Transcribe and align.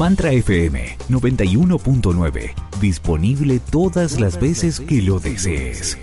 Mantra 0.00 0.32
FM 0.32 0.96
91.9. 1.10 2.54
Disponible 2.80 3.60
todas 3.60 4.18
las 4.18 4.40
veces 4.40 4.80
que 4.80 5.02
lo 5.02 5.20
desees. 5.20 5.98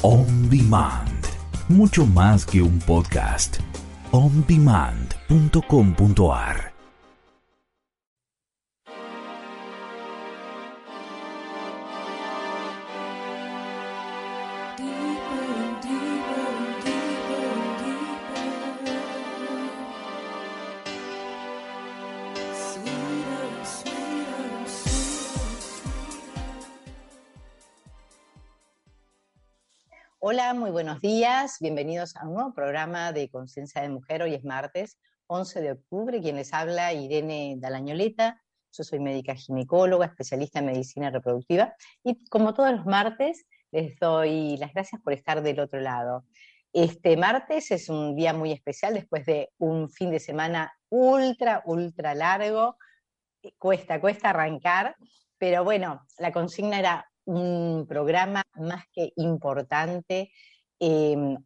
On 0.00 0.48
Demand. 0.48 1.26
Mucho 1.68 2.06
más 2.06 2.46
que 2.46 2.62
un 2.62 2.78
podcast. 2.78 3.58
ondemand.com.ar 4.12 6.73
Hola, 30.34 30.52
muy 30.52 30.72
buenos 30.72 31.00
días. 31.00 31.58
Bienvenidos 31.60 32.16
a 32.16 32.26
un 32.26 32.34
nuevo 32.34 32.52
programa 32.52 33.12
de 33.12 33.30
Conciencia 33.30 33.82
de 33.82 33.88
Mujer. 33.88 34.20
Hoy 34.20 34.34
es 34.34 34.44
martes 34.44 34.98
11 35.28 35.60
de 35.60 35.70
octubre. 35.70 36.20
Quien 36.20 36.34
les 36.34 36.52
habla, 36.52 36.92
Irene 36.92 37.54
Dalañoleta. 37.58 38.42
Yo 38.72 38.82
soy 38.82 38.98
médica 38.98 39.36
ginecóloga, 39.36 40.06
especialista 40.06 40.58
en 40.58 40.66
medicina 40.66 41.10
reproductiva. 41.10 41.76
Y 42.02 42.24
como 42.24 42.52
todos 42.52 42.72
los 42.72 42.84
martes, 42.84 43.46
les 43.70 43.96
doy 44.00 44.56
las 44.56 44.74
gracias 44.74 45.00
por 45.02 45.12
estar 45.12 45.40
del 45.40 45.60
otro 45.60 45.78
lado. 45.78 46.24
Este 46.72 47.16
martes 47.16 47.70
es 47.70 47.88
un 47.88 48.16
día 48.16 48.32
muy 48.32 48.50
especial 48.50 48.94
después 48.94 49.24
de 49.26 49.52
un 49.58 49.88
fin 49.88 50.10
de 50.10 50.18
semana 50.18 50.72
ultra, 50.88 51.62
ultra 51.64 52.12
largo. 52.16 52.76
Cuesta, 53.56 54.00
cuesta 54.00 54.30
arrancar. 54.30 54.96
Pero 55.38 55.62
bueno, 55.62 56.04
la 56.18 56.32
consigna 56.32 56.80
era 56.80 57.08
un 57.24 57.86
programa 57.88 58.42
más 58.56 58.84
que 58.92 59.12
importante. 59.16 60.30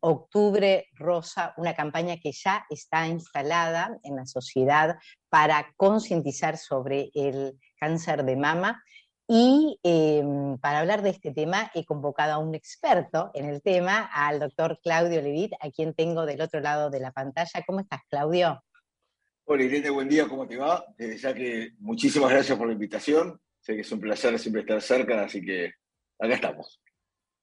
Octubre 0.01 0.87
Rosa, 0.95 1.55
una 1.59 1.75
campaña 1.75 2.17
que 2.17 2.33
ya 2.33 2.67
está 2.71 3.07
instalada 3.07 3.97
en 4.03 4.17
la 4.17 4.27
sociedad 4.27 4.97
para 5.29 5.73
concientizar 5.77 6.57
sobre 6.57 7.11
el 7.15 7.59
cáncer 7.79 8.25
de 8.25 8.37
mama. 8.37 8.83
Y 9.31 9.79
eh, 9.83 10.25
para 10.61 10.79
hablar 10.79 11.03
de 11.03 11.11
este 11.11 11.33
tema 11.33 11.71
he 11.75 11.85
convocado 11.85 12.33
a 12.33 12.39
un 12.39 12.55
experto 12.55 13.31
en 13.35 13.45
el 13.45 13.61
tema, 13.61 14.09
al 14.13 14.41
doctor 14.41 14.81
Claudio 14.83 15.21
Levit, 15.21 15.53
a 15.61 15.71
quien 15.71 15.93
tengo 15.93 16.25
del 16.25 16.41
otro 16.41 16.61
lado 16.61 16.89
de 16.89 17.01
la 17.01 17.13
pantalla. 17.13 17.63
¿Cómo 17.67 17.81
estás, 17.81 18.01
Claudio? 18.09 18.65
Hola 19.45 19.63
Irene, 19.63 19.91
buen 19.91 20.09
día, 20.09 20.27
¿cómo 20.27 20.47
te 20.47 20.57
va? 20.57 20.85
Desde 20.97 21.19
ya 21.19 21.35
que 21.35 21.73
muchísimas 21.79 22.31
gracias 22.31 22.57
por 22.57 22.67
la 22.67 22.73
invitación. 22.73 23.39
Sé 23.61 23.75
que 23.75 23.81
es 23.83 23.93
un 23.93 24.01
placer 24.01 24.39
siempre 24.39 24.63
estar 24.63 24.81
cerca, 24.81 25.25
así 25.25 25.45
que 25.45 25.73
acá 26.19 26.35
estamos. 26.35 26.81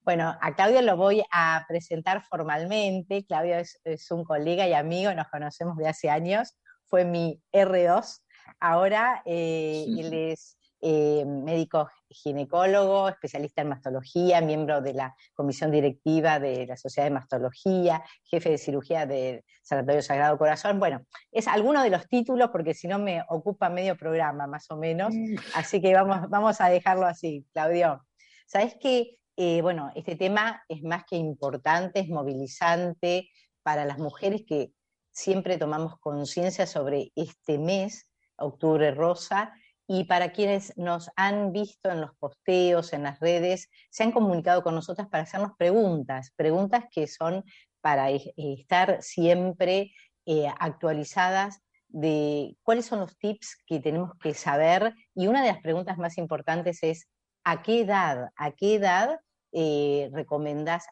Bueno, 0.01 0.37
a 0.39 0.55
Claudio 0.55 0.81
lo 0.81 0.97
voy 0.97 1.23
a 1.31 1.65
presentar 1.67 2.23
formalmente. 2.23 3.25
Claudio 3.25 3.57
es, 3.57 3.79
es, 3.83 4.11
un 4.11 4.23
colega 4.23 4.67
y 4.67 4.73
amigo, 4.73 5.13
nos 5.13 5.27
conocemos 5.29 5.77
de 5.77 5.87
hace 5.87 6.09
años. 6.09 6.55
Fue 6.85 7.05
mi 7.05 7.41
R2. 7.51 8.21
Ahora 8.59 9.23
eh, 9.25 9.85
él 9.87 10.13
es 10.13 10.57
eh, 10.87 11.25
médico 11.25 11.89
ginecólogo, 12.07 13.09
especialista 13.09 13.63
en 13.63 13.69
mastología, 13.69 14.39
miembro 14.39 14.81
de 14.81 14.93
la 14.93 15.15
comisión 15.33 15.71
directiva 15.71 16.39
de 16.39 16.67
la 16.67 16.77
Sociedad 16.77 17.07
de 17.07 17.15
Mastología, 17.15 18.03
jefe 18.23 18.51
de 18.51 18.59
cirugía 18.59 19.07
del 19.07 19.43
Sanatorio 19.63 20.03
Sagrado 20.03 20.37
Corazón. 20.37 20.77
Bueno, 20.77 21.01
es 21.31 21.47
alguno 21.47 21.81
de 21.81 21.89
los 21.89 22.07
títulos 22.07 22.51
porque 22.51 22.75
si 22.75 22.87
no 22.87 22.99
me 22.99 23.23
ocupa 23.29 23.67
medio 23.67 23.97
programa 23.97 24.45
más 24.45 24.69
o 24.69 24.77
menos. 24.77 25.11
Así 25.55 25.81
que 25.81 25.91
vamos, 25.95 26.29
vamos 26.29 26.61
a 26.61 26.69
dejarlo 26.69 27.07
así, 27.07 27.47
Claudio. 27.51 28.05
Sabes 28.45 28.75
que, 28.79 29.17
eh, 29.37 29.63
bueno, 29.63 29.91
este 29.95 30.15
tema 30.15 30.63
es 30.69 30.83
más 30.83 31.03
que 31.09 31.15
importante, 31.15 32.01
es 32.01 32.09
movilizante 32.09 33.27
para 33.63 33.85
las 33.85 33.97
mujeres 33.97 34.43
que 34.47 34.71
siempre 35.09 35.57
tomamos 35.57 35.97
conciencia 35.99 36.67
sobre 36.67 37.11
este 37.15 37.57
mes, 37.57 38.07
Octubre 38.37 38.91
Rosa, 38.91 39.51
y 39.87 40.05
para 40.05 40.31
quienes 40.31 40.75
nos 40.77 41.11
han 41.15 41.51
visto 41.51 41.91
en 41.91 42.01
los 42.01 42.15
posteos, 42.15 42.93
en 42.93 43.03
las 43.03 43.19
redes, 43.19 43.69
se 43.89 44.03
han 44.03 44.11
comunicado 44.11 44.63
con 44.63 44.73
nosotras 44.73 45.07
para 45.09 45.23
hacernos 45.23 45.51
preguntas, 45.57 46.31
preguntas 46.35 46.85
que 46.91 47.07
son 47.07 47.43
para 47.81 48.09
estar 48.09 49.03
siempre 49.03 49.93
eh, 50.25 50.47
actualizadas 50.59 51.61
de 51.87 52.57
cuáles 52.63 52.87
son 52.87 52.99
los 52.99 53.15
tips 53.17 53.57
que 53.67 53.79
tenemos 53.79 54.11
que 54.19 54.33
saber. 54.33 54.95
Y 55.13 55.27
una 55.27 55.43
de 55.43 55.51
las 55.51 55.61
preguntas 55.61 55.97
más 55.99 56.17
importantes 56.17 56.81
es, 56.81 57.07
¿a 57.43 57.61
qué 57.61 57.81
edad, 57.81 58.31
a 58.35 58.51
qué 58.51 58.75
edad 58.75 59.19
eh, 59.51 60.11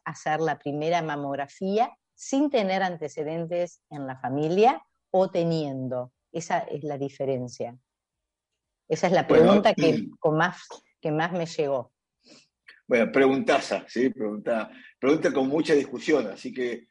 hacer 0.06 0.40
la 0.40 0.60
primera 0.60 1.02
mamografía 1.02 1.92
sin 2.14 2.52
tener 2.52 2.84
antecedentes 2.84 3.82
en 3.90 4.06
la 4.06 4.18
familia 4.20 4.84
o 5.10 5.32
teniendo? 5.32 6.12
Esa 6.32 6.60
es 6.60 6.84
la 6.84 7.00
diferencia. 7.00 7.76
Esa 8.88 9.08
es 9.08 9.14
la 9.14 9.28
pregunta 9.28 9.74
bueno, 9.78 9.98
que, 9.98 10.10
con 10.20 10.38
más, 10.38 10.62
que 11.02 11.12
más 11.12 11.32
me 11.32 11.46
llegó. 11.46 11.92
Bueno, 12.88 13.12
preguntaza, 13.12 13.86
¿sí? 13.88 14.10
Pregunta, 14.10 14.70
pregunta 15.00 15.32
con 15.32 15.48
mucha 15.48 15.74
discusión, 15.74 16.28
así 16.28 16.54
que 16.54 16.88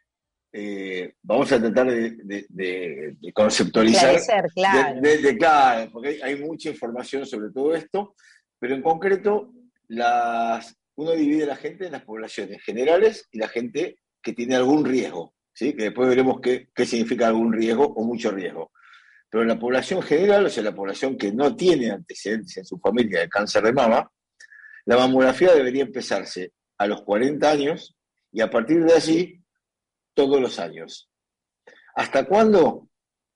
eh, 0.53 1.15
vamos 1.23 1.51
a 1.53 1.61
tratar 1.61 1.91
de, 1.91 2.11
de, 2.11 2.47
de, 2.49 3.17
de 3.19 3.33
conceptualizar. 3.33 4.21
claro. 4.55 5.01
claro, 5.39 5.91
porque 5.93 6.09
hay, 6.09 6.21
hay, 6.23 6.37
mucha 6.37 6.69
información 6.69 7.25
sobre 7.25 7.51
todo 7.51 7.75
esto, 7.75 8.15
pero 8.59 8.75
en 8.75 8.83
concreto, 8.83 9.53
las, 9.89 10.77
uno 10.97 11.13
divide 11.13 11.45
a 11.45 11.49
la 11.49 11.57
gente 11.57 11.87
en 11.87 11.93
las 11.93 12.05
poblaciones 12.05 12.63
generales 12.63 13.29
y 13.33 13.39
la 13.39 13.49
gente 13.49 13.97
que 14.23 14.33
tiene 14.33 14.55
algún 14.55 14.85
riesgo, 14.85 15.35
¿sí? 15.55 15.75
que 15.75 15.85
después 15.85 16.09
veremos 16.09 16.41
qué, 16.41 16.69
qué 16.75 16.85
significa 16.85 17.29
algún 17.29 17.53
riesgo 17.53 17.87
o 17.87 18.05
mucho 18.05 18.31
riesgo. 18.31 18.73
Pero 19.33 19.43
en 19.43 19.49
la 19.49 19.59
población 19.59 20.03
general, 20.03 20.45
o 20.45 20.51
sea, 20.51 20.63
la 20.63 20.75
población 20.75 21.17
que 21.17 21.33
no 21.33 21.57
tiene 21.57 21.91
antecedentes 21.91 22.55
en 22.59 22.67
su 22.67 22.79
familia 22.79 23.21
de 23.21 23.31
cáncer 23.31 23.63
de 23.63 23.73
mama, 23.73 24.13
la 24.85 24.99
mamografía 24.99 25.55
debería 25.55 25.85
empezarse 25.85 26.53
a 26.77 26.87
los 26.87 27.01
40 27.01 27.51
años 27.51 27.97
y 28.31 28.43
a 28.43 28.51
partir 28.51 28.85
de 28.85 28.93
allí 28.93 29.43
todos 30.13 30.39
los 30.39 30.59
años. 30.59 31.09
¿Hasta 31.95 32.27
cuándo? 32.27 32.91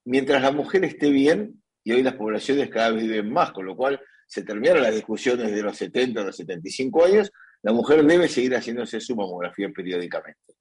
Mientras 0.04 0.42
la 0.42 0.52
mujer 0.52 0.84
esté 0.84 1.08
bien, 1.08 1.62
y 1.82 1.92
hoy 1.92 2.02
las 2.02 2.14
poblaciones 2.14 2.68
cada 2.68 2.90
vez 2.90 3.04
viven 3.04 3.32
más, 3.32 3.52
con 3.52 3.64
lo 3.64 3.74
cual 3.74 3.98
se 4.26 4.42
terminaron 4.42 4.82
las 4.82 4.94
discusiones 4.94 5.50
de 5.50 5.62
los 5.62 5.78
70 5.78 6.20
a 6.20 6.24
los 6.24 6.36
75 6.36 7.06
años, 7.06 7.32
la 7.62 7.72
mujer 7.72 8.04
debe 8.04 8.28
seguir 8.28 8.54
haciéndose 8.54 9.00
su 9.00 9.16
mamografía 9.16 9.70
periódicamente. 9.74 10.56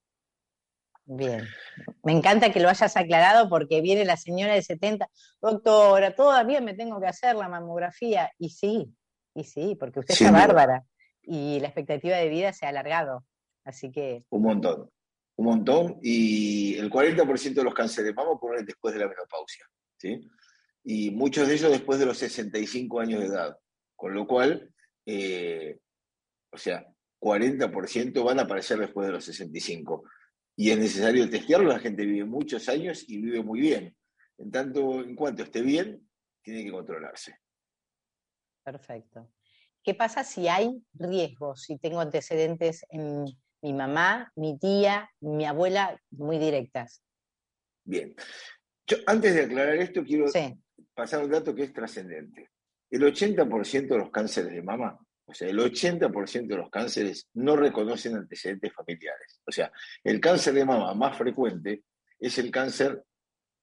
Bien, 1.07 1.45
me 2.03 2.13
encanta 2.13 2.51
que 2.51 2.59
lo 2.59 2.67
hayas 2.67 2.97
aclarado 2.97 3.47
porque 3.47 3.81
viene 3.81 4.05
la 4.05 4.17
señora 4.17 4.55
de 4.55 4.63
70, 4.63 5.07
doctora, 5.39 6.15
todavía 6.15 6.61
me 6.61 6.73
tengo 6.73 6.99
que 6.99 7.05
hacer 7.05 7.35
la 7.35 7.47
mamografía. 7.47 8.31
Y 8.39 8.49
sí, 8.49 8.91
y 9.35 9.43
sí, 9.43 9.75
porque 9.79 9.99
usted 9.99 10.15
sí, 10.15 10.25
está 10.25 10.35
bárbara 10.35 10.83
y 11.21 11.59
la 11.59 11.67
expectativa 11.67 12.17
de 12.17 12.29
vida 12.29 12.53
se 12.53 12.65
ha 12.65 12.69
alargado. 12.69 13.23
Así 13.63 13.91
que. 13.91 14.23
Un 14.29 14.43
montón, 14.43 14.89
un 15.35 15.45
montón. 15.45 15.99
Y 16.01 16.75
el 16.77 16.89
40% 16.89 17.53
de 17.53 17.63
los 17.63 17.73
cánceres 17.73 18.07
de 18.07 18.13
mama 18.13 18.31
ocurren 18.31 18.65
después 18.65 18.93
de 18.93 19.01
la 19.01 19.07
menopausia. 19.07 19.65
¿sí? 19.97 20.27
Y 20.83 21.11
muchos 21.11 21.47
de 21.47 21.53
ellos 21.53 21.71
después 21.71 21.99
de 21.99 22.07
los 22.07 22.17
65 22.17 22.99
años 22.99 23.19
de 23.19 23.27
edad. 23.27 23.57
Con 23.95 24.13
lo 24.13 24.25
cual, 24.25 24.73
eh, 25.05 25.77
o 26.51 26.57
sea, 26.57 26.85
40% 27.19 28.23
van 28.23 28.39
a 28.39 28.43
aparecer 28.43 28.79
después 28.79 29.07
de 29.07 29.13
los 29.13 29.23
65 29.23 30.03
y 30.55 30.71
es 30.71 30.77
necesario 30.77 31.29
testearlo, 31.29 31.69
la 31.69 31.79
gente 31.79 32.05
vive 32.05 32.25
muchos 32.25 32.69
años 32.69 33.03
y 33.07 33.21
vive 33.21 33.43
muy 33.43 33.59
bien. 33.59 33.95
En 34.37 34.51
tanto, 34.51 35.01
en 35.01 35.15
cuanto 35.15 35.43
esté 35.43 35.61
bien, 35.61 36.07
tiene 36.41 36.63
que 36.63 36.71
controlarse. 36.71 37.39
Perfecto. 38.63 39.31
¿Qué 39.83 39.93
pasa 39.93 40.23
si 40.23 40.47
hay 40.47 40.81
riesgos? 40.93 41.63
Si 41.63 41.77
tengo 41.77 41.99
antecedentes 41.99 42.85
en 42.89 43.25
mi 43.61 43.73
mamá, 43.73 44.31
mi 44.35 44.57
tía, 44.57 45.09
mi 45.19 45.45
abuela, 45.45 46.01
muy 46.11 46.37
directas. 46.37 47.03
Bien. 47.83 48.15
Yo, 48.87 48.97
antes 49.05 49.33
de 49.35 49.43
aclarar 49.43 49.75
esto, 49.75 50.03
quiero 50.03 50.27
sí. 50.27 50.55
pasar 50.93 51.23
un 51.23 51.31
dato 51.31 51.53
que 51.53 51.63
es 51.63 51.73
trascendente. 51.73 52.49
El 52.89 53.03
80% 53.03 53.87
de 53.87 53.97
los 53.97 54.09
cánceres 54.09 54.53
de 54.53 54.61
mama, 54.61 55.04
o 55.27 55.33
sea, 55.33 55.49
el 55.49 55.57
80% 55.57 56.47
de 56.47 56.57
los 56.57 56.69
cánceres 56.69 57.27
no 57.33 57.55
reconocen 57.55 58.15
antecedentes 58.15 58.71
familiares. 58.73 59.41
O 59.45 59.51
sea, 59.51 59.71
el 60.03 60.19
cáncer 60.19 60.53
de 60.53 60.65
mama 60.65 60.93
más 60.93 61.17
frecuente 61.17 61.83
es 62.19 62.37
el 62.37 62.51
cáncer 62.51 63.03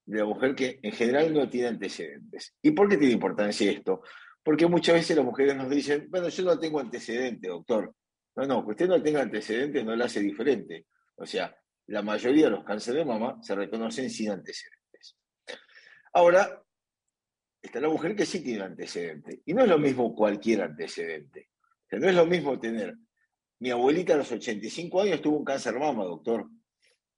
de 0.05 0.19
la 0.19 0.25
mujer 0.25 0.55
que 0.55 0.81
en 0.83 0.93
general 0.93 1.33
no 1.33 1.49
tiene 1.49 1.69
antecedentes. 1.69 2.55
¿Y 2.63 2.73
por 2.73 2.89
qué 2.89 2.97
tiene 2.97 3.15
importancia 3.15 3.71
esto? 3.71 4.03
Porque 4.43 4.67
muchas 4.67 4.97
veces 4.97 5.17
las 5.17 5.25
mujeres 5.25 5.55
nos 5.55 5.71
dicen, 5.71 6.09
bueno, 6.11 6.29
yo 6.29 6.43
no 6.43 6.59
tengo 6.59 6.81
antecedentes, 6.81 7.49
doctor. 7.49 7.95
No, 8.35 8.47
no, 8.47 8.65
que 8.65 8.71
usted 8.73 8.89
no 8.89 9.01
tenga 9.01 9.23
antecedentes 9.23 9.85
no 9.85 9.95
lo 9.95 10.05
hace 10.05 10.21
diferente. 10.21 10.87
O 11.17 11.27
sea, 11.27 11.55
la 11.87 12.03
mayoría 12.03 12.47
de 12.47 12.51
los 12.51 12.65
cánceres 12.65 13.01
de 13.01 13.05
mama 13.05 13.39
se 13.43 13.55
reconocen 13.55 14.11
sin 14.11 14.31
antecedentes. 14.31 15.17
Ahora, 16.13 16.61
está 17.61 17.81
la 17.81 17.89
mujer 17.89 18.17
que 18.17 18.27
sí 18.27 18.43
tiene 18.43 18.65
antecedentes. 18.65 19.41
Y 19.45 19.55
no 19.55 19.63
es 19.63 19.69
lo 19.69 19.79
mismo 19.79 20.15
cualquier 20.15 20.63
antecedente. 20.63 21.52
Sea, 21.93 22.01
no 22.01 22.09
es 22.09 22.15
lo 22.15 22.25
mismo 22.25 22.59
tener. 22.59 22.97
Mi 23.61 23.71
abuelita 23.71 24.15
a 24.15 24.17
los 24.17 24.33
85 24.33 25.03
años 25.03 25.21
tuvo 25.21 25.37
un 25.37 25.45
cáncer 25.45 25.75
de 25.75 25.81
mama, 25.81 26.05
doctor, 26.05 26.49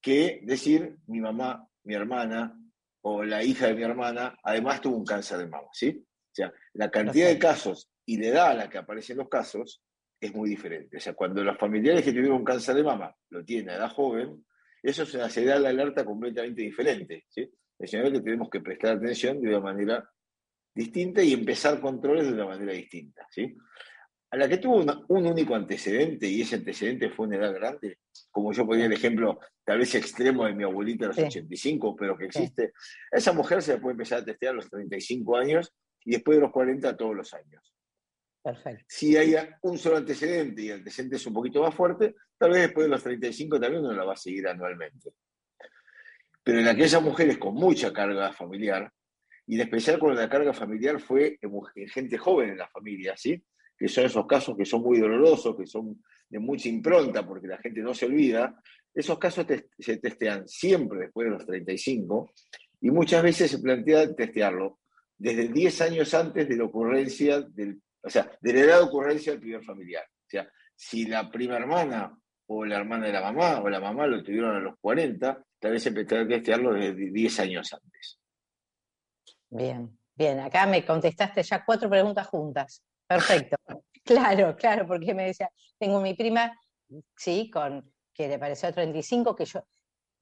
que 0.02 0.40
decir 0.42 0.96
mi 1.06 1.20
mamá, 1.20 1.68
mi 1.84 1.94
hermana 1.94 2.58
o 3.02 3.22
la 3.22 3.44
hija 3.44 3.68
de 3.68 3.74
mi 3.74 3.84
hermana, 3.84 4.36
además 4.42 4.80
tuvo 4.80 4.96
un 4.96 5.04
cáncer 5.04 5.38
de 5.38 5.46
mama, 5.46 5.68
¿sí? 5.72 6.04
O 6.04 6.34
sea, 6.34 6.52
la 6.72 6.90
cantidad 6.90 7.28
de 7.28 7.38
casos 7.38 7.88
y 8.04 8.18
la 8.18 8.26
edad 8.26 8.46
a 8.48 8.54
la 8.54 8.68
que 8.68 8.78
aparecen 8.78 9.18
los 9.18 9.28
casos 9.28 9.80
es 10.20 10.34
muy 10.34 10.50
diferente. 10.50 10.96
O 10.96 11.00
sea, 11.00 11.14
cuando 11.14 11.44
los 11.44 11.56
familiares 11.56 12.02
que 12.02 12.10
tuvieron 12.10 12.38
un 12.38 12.44
cáncer 12.44 12.74
de 12.74 12.82
mama 12.82 13.14
lo 13.30 13.44
tienen 13.44 13.70
a 13.70 13.76
edad 13.76 13.90
joven, 13.90 14.44
eso 14.82 15.04
es 15.04 15.14
una 15.14 15.30
señal 15.30 15.62
de 15.62 15.68
alerta 15.68 16.04
completamente 16.04 16.62
diferente. 16.62 17.26
¿sí? 17.28 17.48
Es 17.78 17.90
señal 17.90 18.12
que 18.12 18.20
tenemos 18.20 18.50
que 18.50 18.60
prestar 18.60 18.96
atención 18.96 19.40
de 19.40 19.48
una 19.50 19.60
manera 19.60 20.10
distinta 20.74 21.22
y 21.22 21.32
empezar 21.32 21.80
controles 21.80 22.26
de 22.26 22.32
una 22.32 22.46
manera 22.46 22.72
distinta. 22.72 23.26
¿sí? 23.30 23.54
A 24.34 24.36
la 24.36 24.48
que 24.48 24.58
tuvo 24.58 24.84
un 25.06 25.26
único 25.26 25.54
antecedente 25.54 26.26
y 26.26 26.40
ese 26.40 26.56
antecedente 26.56 27.08
fue 27.08 27.28
una 27.28 27.36
edad 27.36 27.54
grande, 27.54 27.98
como 28.32 28.52
yo 28.52 28.66
ponía 28.66 28.86
el 28.86 28.92
ejemplo, 28.92 29.38
tal 29.62 29.78
vez 29.78 29.94
extremo 29.94 30.44
de 30.44 30.54
mi 30.54 30.64
abuelita 30.64 31.04
a 31.04 31.08
los 31.10 31.18
85, 31.18 31.94
pero 31.94 32.18
que 32.18 32.24
existe, 32.24 32.72
esa 33.12 33.32
mujer 33.32 33.62
se 33.62 33.78
puede 33.78 33.92
empezar 33.92 34.22
a 34.22 34.24
testear 34.24 34.54
a 34.54 34.56
los 34.56 34.68
35 34.68 35.36
años 35.36 35.72
y 36.04 36.10
después 36.10 36.36
de 36.36 36.42
los 36.42 36.50
40 36.50 36.96
todos 36.96 37.14
los 37.14 37.32
años. 37.32 37.72
Perfecto. 38.42 38.84
Si 38.88 39.16
hay 39.16 39.36
un 39.62 39.78
solo 39.78 39.98
antecedente 39.98 40.62
y 40.62 40.70
el 40.70 40.78
antecedente 40.78 41.14
es 41.14 41.26
un 41.28 41.34
poquito 41.34 41.62
más 41.62 41.72
fuerte, 41.72 42.16
tal 42.36 42.50
vez 42.50 42.62
después 42.62 42.86
de 42.86 42.90
los 42.90 43.04
35 43.04 43.60
también 43.60 43.84
uno 43.84 43.92
la 43.92 44.04
va 44.04 44.14
a 44.14 44.16
seguir 44.16 44.48
anualmente. 44.48 45.12
Pero 46.42 46.58
en 46.58 46.66
aquellas 46.66 47.00
mujeres 47.00 47.38
con 47.38 47.54
mucha 47.54 47.92
carga 47.92 48.32
familiar, 48.32 48.92
y 49.46 49.54
en 49.54 49.60
especial 49.60 50.00
cuando 50.00 50.20
la 50.20 50.28
carga 50.28 50.52
familiar 50.52 50.98
fue 50.98 51.38
en 51.40 51.88
gente 51.88 52.18
joven 52.18 52.50
en 52.50 52.58
la 52.58 52.66
familia, 52.66 53.16
¿sí? 53.16 53.40
Que 53.76 53.88
son 53.88 54.04
esos 54.04 54.26
casos 54.26 54.56
que 54.56 54.64
son 54.64 54.82
muy 54.82 54.98
dolorosos, 54.98 55.56
que 55.56 55.66
son 55.66 56.02
de 56.28 56.38
mucha 56.38 56.68
impronta 56.68 57.26
porque 57.26 57.48
la 57.48 57.58
gente 57.58 57.80
no 57.80 57.94
se 57.94 58.06
olvida, 58.06 58.60
esos 58.94 59.18
casos 59.18 59.46
se 59.78 59.96
testean 59.96 60.46
siempre 60.46 61.00
después 61.00 61.26
de 61.26 61.32
los 61.32 61.46
35 61.46 62.32
y 62.80 62.90
muchas 62.90 63.22
veces 63.22 63.50
se 63.50 63.58
plantea 63.58 64.14
testearlo 64.14 64.78
desde 65.16 65.48
10 65.48 65.80
años 65.80 66.14
antes 66.14 66.48
de 66.48 66.56
la 66.56 66.64
ocurrencia 66.64 67.40
del 67.40 67.80
o 68.04 68.10
sea, 68.10 68.30
de 68.40 68.52
la 68.52 68.60
edad 68.60 68.78
de 68.78 68.84
ocurrencia 68.84 69.32
del 69.32 69.40
primer 69.40 69.64
familiar. 69.64 70.04
O 70.04 70.28
sea, 70.28 70.48
si 70.76 71.06
la 71.06 71.30
prima 71.30 71.56
hermana 71.56 72.16
o 72.46 72.64
la 72.64 72.76
hermana 72.76 73.06
de 73.06 73.12
la 73.12 73.22
mamá 73.22 73.60
o 73.62 73.68
la 73.68 73.80
mamá 73.80 74.06
lo 74.06 74.22
tuvieron 74.22 74.56
a 74.56 74.60
los 74.60 74.74
40, 74.78 75.42
tal 75.58 75.72
vez 75.72 75.86
empezaron 75.86 76.26
a 76.26 76.28
testearlo 76.28 76.74
desde 76.74 77.10
10 77.10 77.40
años 77.40 77.72
antes. 77.72 78.20
Bien, 79.48 79.98
bien. 80.14 80.40
Acá 80.40 80.66
me 80.66 80.84
contestaste 80.84 81.42
ya 81.42 81.64
cuatro 81.64 81.88
preguntas 81.88 82.26
juntas. 82.26 82.82
Perfecto. 83.06 83.56
claro, 84.04 84.56
claro, 84.56 84.86
porque 84.86 85.14
me 85.14 85.26
decía, 85.26 85.50
tengo 85.78 86.00
mi 86.00 86.14
prima, 86.14 86.58
sí, 87.16 87.50
con 87.50 87.92
que 88.12 88.28
le 88.28 88.38
pareció 88.38 88.72
35, 88.72 89.34
que 89.34 89.44
yo, 89.44 89.66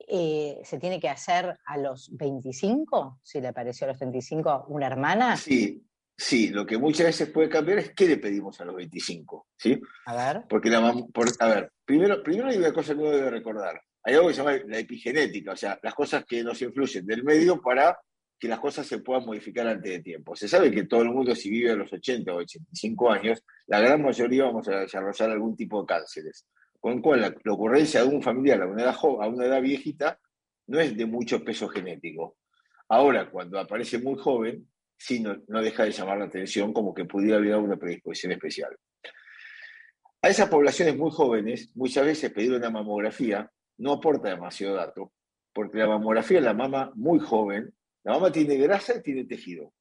eh, 0.09 0.61
¿se 0.65 0.79
tiene 0.79 0.99
que 0.99 1.09
hacer 1.09 1.57
a 1.67 1.77
los 1.77 2.11
25? 2.17 3.21
Si 3.23 3.41
le 3.41 3.53
pareció 3.53 3.87
a 3.87 3.89
los 3.89 3.99
35 3.99 4.67
una 4.69 4.87
hermana. 4.87 5.37
Sí, 5.37 5.85
Sí, 6.17 6.51
lo 6.51 6.67
que 6.67 6.79
muchas 6.79 7.07
veces 7.07 7.31
puede 7.31 7.49
cambiar 7.49 7.79
es 7.79 7.95
qué 7.95 8.07
le 8.07 8.19
pedimos 8.19 8.61
a 8.61 8.65
los 8.65 8.77
25, 8.77 9.49
¿sí? 9.57 9.81
A 10.07 10.15
ver. 10.15 10.45
Porque 10.49 10.71
la 10.71 10.79
a 10.79 11.49
ver, 11.49 11.73
primero, 11.85 12.23
primero 12.23 12.49
hay 12.49 12.59
una 12.59 12.73
cosa 12.73 12.95
que 12.95 13.01
uno 13.01 13.11
debe 13.11 13.31
recordar. 13.31 13.81
Hay 14.05 14.15
algo 14.15 14.29
que 14.29 14.35
se 14.35 14.43
llama 14.43 14.57
la 14.67 14.79
epigenética, 14.79 15.53
o 15.53 15.57
sea, 15.57 15.79
las 15.83 15.95
cosas 15.95 16.25
que 16.25 16.45
nos 16.45 16.61
influyen 16.63 17.07
del 17.07 17.25
medio 17.25 17.61
para 17.61 17.99
que 18.43 18.49
las 18.49 18.59
cosas 18.59 18.85
se 18.85 18.99
puedan 18.99 19.25
modificar 19.25 19.69
antes 19.69 19.89
de 19.89 20.01
tiempo. 20.01 20.35
Se 20.35 20.49
sabe 20.49 20.73
que 20.73 20.83
todo 20.83 21.03
el 21.03 21.11
mundo, 21.11 21.33
si 21.33 21.49
vive 21.49 21.71
a 21.71 21.77
los 21.77 21.93
80 21.93 22.33
o 22.33 22.39
85 22.39 23.13
años, 23.13 23.45
la 23.69 23.79
gran 23.79 24.03
mayoría 24.03 24.47
vamos 24.47 24.67
a 24.67 24.81
desarrollar 24.81 25.31
algún 25.31 25.55
tipo 25.55 25.81
de 25.81 25.87
cánceres. 25.87 26.45
Con 26.81 26.97
lo 26.97 27.03
cual, 27.03 27.21
la, 27.21 27.53
ocurrencia 27.53 28.03
de 28.03 28.09
un 28.09 28.21
familiar 28.21 28.61
a 28.61 28.67
una, 28.67 28.83
edad 28.83 28.97
a 29.01 29.29
una 29.29 29.47
edad 29.47 29.63
viejita 29.63 30.19
no 30.67 30.81
es 30.81 30.97
de 30.97 31.07
mucho 31.07 31.45
peso 31.45 31.69
genético. 31.69 32.37
Ahora, 32.89 33.31
cuando 33.31 33.61
aparece 33.61 34.01
muy 34.01 34.19
joven, 34.19 34.67
sí 34.99 35.21
no, 35.21 35.37
deja 35.63 35.85
de 35.85 35.93
llamar 35.93 36.19
la 36.19 36.25
atención 36.25 36.73
como 36.73 36.93
que 36.93 37.05
pudiera 37.05 37.37
haber 37.37 37.55
una 37.55 37.77
predisposición 37.77 38.33
especial. 38.33 38.77
A 40.21 40.29
esas 40.29 40.49
poblaciones 40.49 40.97
muy 40.97 41.13
jóvenes, 41.13 41.71
muchas 41.77 42.05
veces 42.05 42.33
pedir 42.33 42.53
una 42.55 42.71
mamografía 42.71 43.49
no 43.79 43.93
aporta 43.93 44.31
demasiado 44.31 44.75
dato, 44.75 45.13
porque 45.53 45.79
la 45.79 45.87
mamografía 45.87 46.41
la 46.41 46.55
mama 46.55 46.91
muy 46.97 47.21
joven, 47.21 47.73
la 48.05 48.13
mama 48.13 48.33
tiene 48.33 48.57
grasa 48.57 48.97
y 48.97 49.03
tiene 49.03 49.25
tejido. 49.25 49.73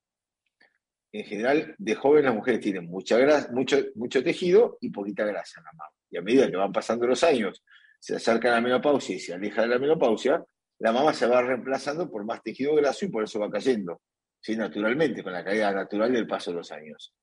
En 1.11 1.25
general, 1.25 1.75
de 1.77 1.95
joven 1.95 2.25
las 2.25 2.35
mujeres 2.35 2.61
tienen 2.61 2.85
mucha 2.85 3.17
grasa, 3.17 3.51
mucho, 3.51 3.77
mucho 3.95 4.23
tejido 4.23 4.77
y 4.79 4.89
poquita 4.89 5.25
grasa 5.25 5.59
en 5.59 5.65
la 5.65 5.71
mama. 5.73 5.93
Y 6.09 6.17
a 6.17 6.21
medida 6.21 6.49
que 6.49 6.57
van 6.57 6.71
pasando 6.71 7.05
los 7.05 7.23
años, 7.23 7.63
se 7.99 8.15
acerca 8.15 8.49
a 8.49 8.55
la 8.55 8.61
menopausia 8.61 9.15
y 9.15 9.19
se 9.19 9.33
aleja 9.33 9.63
de 9.63 9.67
la 9.67 9.79
menopausia, 9.79 10.43
la 10.79 10.91
mama 10.91 11.13
se 11.13 11.27
va 11.27 11.41
reemplazando 11.41 12.09
por 12.09 12.25
más 12.25 12.41
tejido 12.41 12.73
graso 12.75 13.05
y 13.05 13.09
por 13.09 13.23
eso 13.23 13.39
va 13.39 13.51
cayendo. 13.51 14.01
¿sí? 14.41 14.55
naturalmente, 14.55 15.23
con 15.23 15.33
la 15.33 15.43
caída 15.43 15.71
natural 15.71 16.11
del 16.11 16.27
paso 16.27 16.51
de 16.51 16.57
los 16.57 16.71
años. 16.71 17.13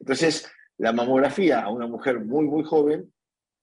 Entonces, 0.00 0.50
la 0.78 0.92
mamografía 0.92 1.60
a 1.60 1.70
una 1.70 1.86
mujer 1.86 2.20
muy, 2.20 2.46
muy 2.46 2.64
joven 2.64 3.12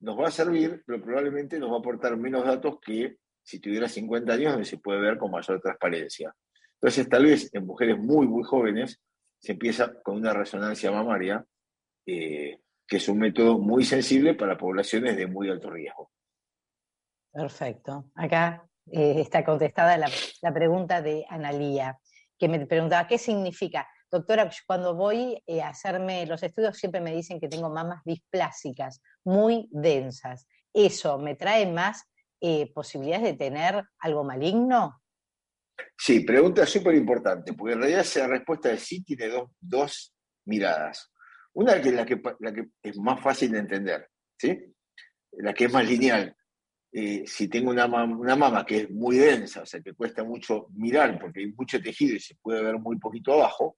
nos 0.01 0.17
va 0.17 0.27
a 0.27 0.31
servir, 0.31 0.83
pero 0.85 1.01
probablemente 1.01 1.59
nos 1.59 1.71
va 1.71 1.77
a 1.77 1.79
aportar 1.79 2.15
menos 2.15 2.45
datos 2.45 2.79
que 2.79 3.17
si 3.43 3.59
tuviera 3.59 3.89
50 3.89 4.31
años, 4.31 4.51
donde 4.51 4.65
se 4.65 4.77
puede 4.77 5.01
ver 5.01 5.17
con 5.17 5.31
mayor 5.31 5.59
transparencia. 5.59 6.33
Entonces, 6.81 7.09
tal 7.09 7.25
vez 7.25 7.49
en 7.53 7.65
mujeres 7.65 7.97
muy, 7.97 8.25
muy 8.27 8.43
jóvenes 8.43 9.01
se 9.39 9.53
empieza 9.53 9.93
con 10.01 10.17
una 10.17 10.33
resonancia 10.33 10.91
mamaria, 10.91 11.45
eh, 12.05 12.61
que 12.87 12.97
es 12.97 13.09
un 13.09 13.19
método 13.19 13.59
muy 13.59 13.83
sensible 13.83 14.33
para 14.33 14.57
poblaciones 14.57 15.17
de 15.17 15.27
muy 15.27 15.49
alto 15.49 15.69
riesgo. 15.69 16.09
Perfecto. 17.31 18.05
Acá 18.15 18.65
eh, 18.91 19.19
está 19.19 19.43
contestada 19.43 19.97
la, 19.97 20.53
pregunta 20.53 21.01
de 21.01 21.25
Analía 21.29 21.99
que 22.37 22.47
me 22.47 22.65
preguntaba, 22.65 23.07
¿qué 23.07 23.17
significa? 23.17 23.87
Doctora, 24.09 24.49
cuando 24.65 24.95
voy 24.95 25.43
eh, 25.45 25.61
a 25.61 25.69
hacerme 25.69 26.25
los 26.25 26.41
estudios 26.41 26.77
siempre 26.77 27.01
me 27.01 27.13
dicen 27.13 27.39
que 27.39 27.49
tengo 27.49 27.69
mamas 27.69 28.01
displásicas, 28.05 29.01
muy 29.25 29.67
densas. 29.71 30.47
¿Eso 30.73 31.17
me 31.17 31.35
trae 31.35 31.69
más 31.71 32.05
posibilidades 32.73 33.23
de 33.23 33.33
tener 33.33 33.83
algo 33.99 34.23
maligno? 34.23 35.01
Sí, 35.97 36.21
pregunta 36.21 36.65
súper 36.65 36.95
importante, 36.95 37.53
porque 37.53 37.73
en 37.73 37.81
realidad 37.81 38.05
la 38.15 38.27
respuesta 38.27 38.69
de 38.69 38.77
sí 38.77 39.03
tiene 39.03 39.27
dos, 39.27 39.51
dos 39.59 40.13
miradas. 40.45 41.11
Una 41.53 41.81
que 41.81 41.89
es 41.89 41.95
la 41.95 42.05
que, 42.05 42.21
la 42.39 42.53
que 42.53 42.69
es 42.81 42.97
más 42.97 43.21
fácil 43.21 43.51
de 43.51 43.59
entender, 43.59 44.09
¿sí? 44.37 44.57
la 45.33 45.53
que 45.53 45.65
es 45.65 45.73
más 45.73 45.87
lineal. 45.87 46.35
Eh, 46.91 47.23
si 47.27 47.47
tengo 47.47 47.69
una, 47.69 47.85
una, 47.85 48.35
mama 48.35 48.65
que 48.65 48.77
es 48.77 48.89
muy 48.89 49.17
densa, 49.17 49.61
o 49.61 49.65
sea, 49.65 49.79
que 49.79 49.93
cuesta 49.93 50.23
mucho 50.23 50.67
mirar 50.73 51.19
porque 51.19 51.41
hay 51.41 51.51
mucho 51.51 51.79
tejido 51.79 52.15
y 52.15 52.19
se 52.19 52.35
puede 52.41 52.63
ver 52.63 52.79
muy 52.79 52.97
poquito 52.97 53.33
abajo, 53.33 53.77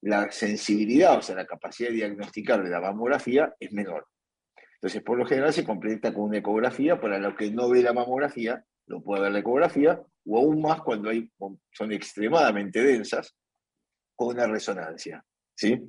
la 0.00 0.30
sensibilidad, 0.30 1.18
o 1.18 1.22
sea, 1.22 1.36
la 1.36 1.46
capacidad 1.46 1.90
de 1.90 1.96
diagnosticar 1.96 2.62
de 2.62 2.70
la 2.70 2.80
mamografía 2.80 3.54
es 3.60 3.72
menor. 3.72 4.06
Entonces, 4.74 5.02
por 5.02 5.18
lo 5.18 5.26
general 5.26 5.52
se 5.52 5.64
completa 5.64 6.12
con 6.12 6.24
una 6.24 6.38
ecografía, 6.38 7.00
para 7.00 7.18
lo 7.18 7.36
que 7.36 7.50
no 7.50 7.68
ve 7.68 7.82
la 7.82 7.92
mamografía, 7.92 8.64
lo 8.88 9.02
puede 9.02 9.22
ver 9.22 9.32
la 9.32 9.38
ecografía, 9.38 10.02
o 10.26 10.38
aún 10.38 10.60
más 10.60 10.80
cuando 10.82 11.10
hay, 11.10 11.30
son 11.72 11.92
extremadamente 11.92 12.82
densas, 12.82 13.34
con 14.14 14.28
una 14.34 14.46
resonancia. 14.46 15.24
¿sí? 15.54 15.80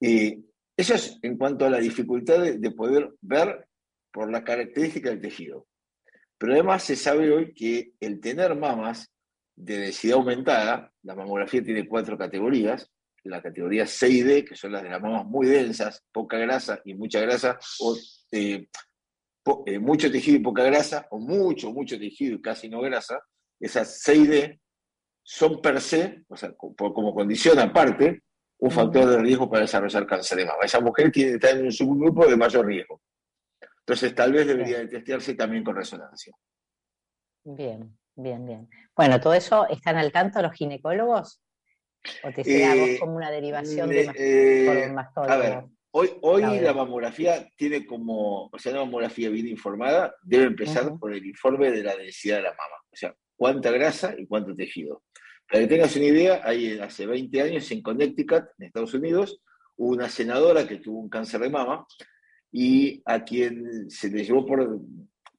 Y 0.00 0.44
eso 0.76 0.94
es 0.94 1.18
en 1.22 1.36
cuanto 1.36 1.66
a 1.66 1.70
la 1.70 1.78
dificultad 1.78 2.42
de 2.42 2.70
poder 2.70 3.10
ver 3.20 3.66
por 4.12 4.30
la 4.30 4.44
característica 4.44 5.10
del 5.10 5.20
tejido. 5.20 5.66
Pero 6.38 6.54
además 6.54 6.82
se 6.82 6.96
sabe 6.96 7.32
hoy 7.32 7.54
que 7.54 7.92
el 8.00 8.20
tener 8.20 8.54
mamas 8.56 9.12
de 9.54 9.78
densidad 9.78 10.18
aumentada, 10.18 10.92
la 11.02 11.14
mamografía 11.14 11.62
tiene 11.62 11.86
cuatro 11.86 12.18
categorías, 12.18 12.90
la 13.24 13.40
categoría 13.40 13.86
C 13.86 14.08
y 14.08 14.22
D, 14.22 14.44
que 14.44 14.56
son 14.56 14.72
las 14.72 14.82
de 14.82 14.90
las 14.90 15.00
mamas 15.00 15.24
muy 15.24 15.46
densas, 15.46 16.04
poca 16.10 16.38
grasa 16.38 16.80
y 16.84 16.94
mucha 16.94 17.20
grasa, 17.20 17.58
o 17.80 17.96
eh, 18.32 18.68
eh, 19.66 19.78
mucho 19.78 20.10
tejido 20.10 20.36
y 20.36 20.40
poca 20.40 20.62
grasa, 20.62 21.06
o 21.10 21.18
mucho, 21.18 21.72
mucho 21.72 21.98
tejido 21.98 22.36
y 22.36 22.42
casi 22.42 22.68
no 22.68 22.80
grasa, 22.80 23.20
esas 23.58 24.00
C 24.00 24.14
y 24.14 24.26
D 24.26 24.60
son 25.22 25.60
per 25.60 25.80
se, 25.80 26.24
o 26.28 26.36
sea, 26.36 26.52
como 26.54 27.14
condición 27.14 27.58
aparte, 27.58 28.22
un 28.58 28.70
factor 28.70 29.06
de 29.06 29.18
riesgo 29.18 29.48
para 29.50 29.62
desarrollar 29.62 30.06
cáncer 30.06 30.38
de 30.38 30.46
mama. 30.46 30.64
Esa 30.64 30.80
mujer 30.80 31.10
tiene 31.10 31.30
que 31.30 31.34
estar 31.36 31.56
en 31.56 31.64
un 31.64 31.72
subgrupo 31.72 32.26
de 32.26 32.36
mayor 32.36 32.66
riesgo. 32.66 33.00
Entonces, 33.80 34.14
tal 34.14 34.32
vez 34.32 34.46
debería 34.46 34.78
de 34.78 34.88
testearse 34.88 35.34
también 35.34 35.64
con 35.64 35.74
resonancia. 35.74 36.32
Bien, 37.44 37.98
bien, 38.14 38.46
bien. 38.46 38.68
Bueno, 38.96 39.20
¿todo 39.20 39.34
eso 39.34 39.68
están 39.68 39.96
al 39.96 40.12
tanto 40.12 40.40
los 40.40 40.52
ginecólogos? 40.52 41.40
¿O 42.22 42.30
te 42.30 42.42
vos 42.42 42.46
Eh, 42.46 42.96
como 43.00 43.16
una 43.16 43.30
derivación 43.30 43.88
de 43.88 44.12
Eh, 44.16 44.66
por 44.66 44.88
un 44.88 44.94
mastólogo? 44.94 45.32
a 45.32 45.36
ver, 45.36 45.64
hoy, 45.92 46.60
la 46.60 46.72
mamografía 46.72 47.48
tiene 47.56 47.86
como, 47.86 48.46
o 48.46 48.58
sea, 48.58 48.72
una 48.72 48.84
mamografía 48.84 49.28
bien 49.30 49.46
informada 49.48 50.14
debe 50.22 50.44
empezar 50.44 50.98
por 50.98 51.12
el 51.12 51.24
informe 51.24 51.70
de 51.70 51.82
la 51.82 51.96
densidad 51.96 52.36
de 52.36 52.42
la 52.42 52.50
mama, 52.50 52.76
o 52.90 52.96
sea, 52.96 53.14
cuánta 53.36 53.70
grasa 53.70 54.14
y 54.16 54.26
cuánto 54.26 54.54
tejido. 54.54 55.02
Para 55.48 55.62
que 55.62 55.68
tengas 55.68 55.94
una 55.96 56.06
idea, 56.06 56.40
hay 56.44 56.78
hace 56.78 57.06
20 57.06 57.42
años 57.42 57.70
en 57.70 57.82
Connecticut, 57.82 58.44
en 58.58 58.66
Estados 58.66 58.94
Unidos, 58.94 59.40
hubo 59.76 59.90
una 59.90 60.08
senadora 60.08 60.66
que 60.66 60.78
tuvo 60.78 60.98
un 60.98 61.10
cáncer 61.10 61.40
de 61.40 61.50
mama 61.50 61.86
y 62.50 63.02
a 63.04 63.22
quien 63.24 63.90
se 63.90 64.10
le 64.10 64.24
llevó 64.24 64.46
por, 64.46 64.80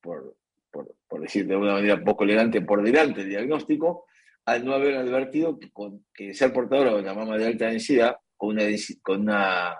por, 0.01 0.35
por, 0.71 0.95
por 1.07 1.21
decir 1.21 1.47
de 1.47 1.53
alguna 1.53 1.73
manera 1.73 2.03
poco 2.03 2.23
elegante, 2.23 2.61
por 2.61 2.83
delante 2.83 3.21
el 3.21 3.29
diagnóstico, 3.29 4.05
al 4.45 4.65
no 4.65 4.73
haber 4.73 4.95
advertido 4.95 5.57
que, 5.57 5.71
con, 5.71 6.05
que 6.13 6.33
ser 6.33 6.53
portadora 6.53 6.93
de 6.93 7.01
una 7.01 7.13
mama 7.13 7.37
de 7.37 7.47
alta 7.47 7.67
densidad 7.67 8.17
con 8.35 8.49
una, 8.49 8.63
con 9.01 9.21
una 9.21 9.75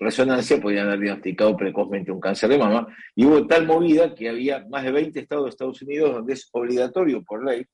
resonancia 0.00 0.60
podían 0.60 0.86
haber 0.86 1.00
diagnosticado 1.00 1.56
precozmente 1.56 2.10
un 2.10 2.20
cáncer 2.20 2.48
de 2.48 2.58
mama. 2.58 2.86
Y 3.14 3.26
hubo 3.26 3.46
tal 3.46 3.66
movida 3.66 4.14
que 4.14 4.30
había 4.30 4.66
más 4.68 4.82
de 4.82 4.92
20 4.92 5.20
estados 5.20 5.44
de 5.44 5.50
Estados 5.50 5.82
Unidos 5.82 6.14
donde 6.14 6.32
es 6.32 6.48
obligatorio 6.52 7.22
por 7.22 7.44
ley 7.44 7.64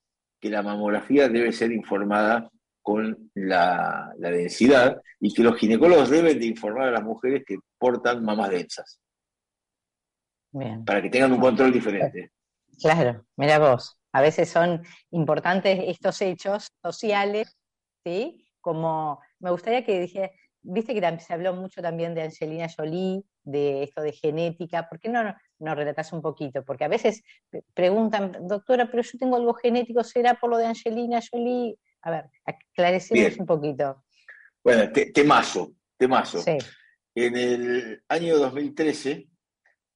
que 0.40 0.50
la 0.50 0.62
mamografía 0.62 1.28
debe 1.28 1.52
ser 1.52 1.73
informada 1.73 2.50
con 2.83 3.30
la, 3.35 4.12
la 4.18 4.30
densidad 4.30 5.00
y 5.18 5.33
que 5.33 5.42
los 5.42 5.56
ginecólogos 5.56 6.11
deben 6.11 6.38
de 6.38 6.47
informar 6.47 6.88
a 6.88 6.92
las 6.92 7.02
mujeres 7.02 7.42
que 7.47 7.56
portan 7.78 8.25
mamas 8.25 8.50
densas 8.50 9.00
Bien. 10.52 10.85
para 10.85 11.02
que 11.02 11.11
tengan 11.11 11.33
un 11.33 11.40
control 11.40 11.73
diferente. 11.73 12.33
Claro, 12.80 13.25
mira 13.37 13.59
vos, 13.59 13.99
a 14.12 14.21
veces 14.21 14.49
son 14.49 14.83
importantes 15.11 15.80
estos 15.85 16.21
hechos 16.21 16.68
sociales, 16.83 17.56
¿sí? 18.04 18.47
Como 18.61 19.21
me 19.40 19.50
gustaría 19.50 19.85
que 19.85 20.00
dije, 20.00 20.33
viste 20.68 20.94
que 20.94 21.20
se 21.20 21.32
habló 21.32 21.54
mucho 21.54 21.80
también 21.80 22.14
de 22.14 22.23
Angelina 22.23 22.66
Jolie, 22.75 23.23
de 23.44 23.85
esto 23.85 24.02
de 24.02 24.12
genética, 24.12 24.88
¿por 24.88 24.99
qué 24.99 25.08
no 25.08 25.23
nos 25.58 25.76
relatás 25.76 26.12
un 26.12 26.20
poquito? 26.20 26.64
Porque 26.64 26.85
a 26.85 26.88
veces 26.88 27.23
pre- 27.49 27.62
preguntan, 27.75 28.37
doctora, 28.49 28.90
pero 28.90 29.02
yo 29.02 29.18
tengo 29.18 29.37
algo 29.37 29.54
genético, 29.54 30.02
¿será 30.02 30.35
por 30.35 30.50
lo 30.50 30.58
de 30.58 30.66
Angelina 30.66 31.20
Jolie? 31.30 31.76
A 32.02 32.11
ver, 32.11 32.25
aclarecemos 32.44 33.28
Bien. 33.28 33.40
un 33.40 33.46
poquito. 33.46 34.04
Bueno, 34.62 34.90
te- 34.92 35.12
temazo, 35.12 35.73
temazo. 35.96 36.38
Sí, 36.40 36.58
En 37.14 37.37
el 37.37 38.02
año 38.08 38.37
2013, 38.38 39.26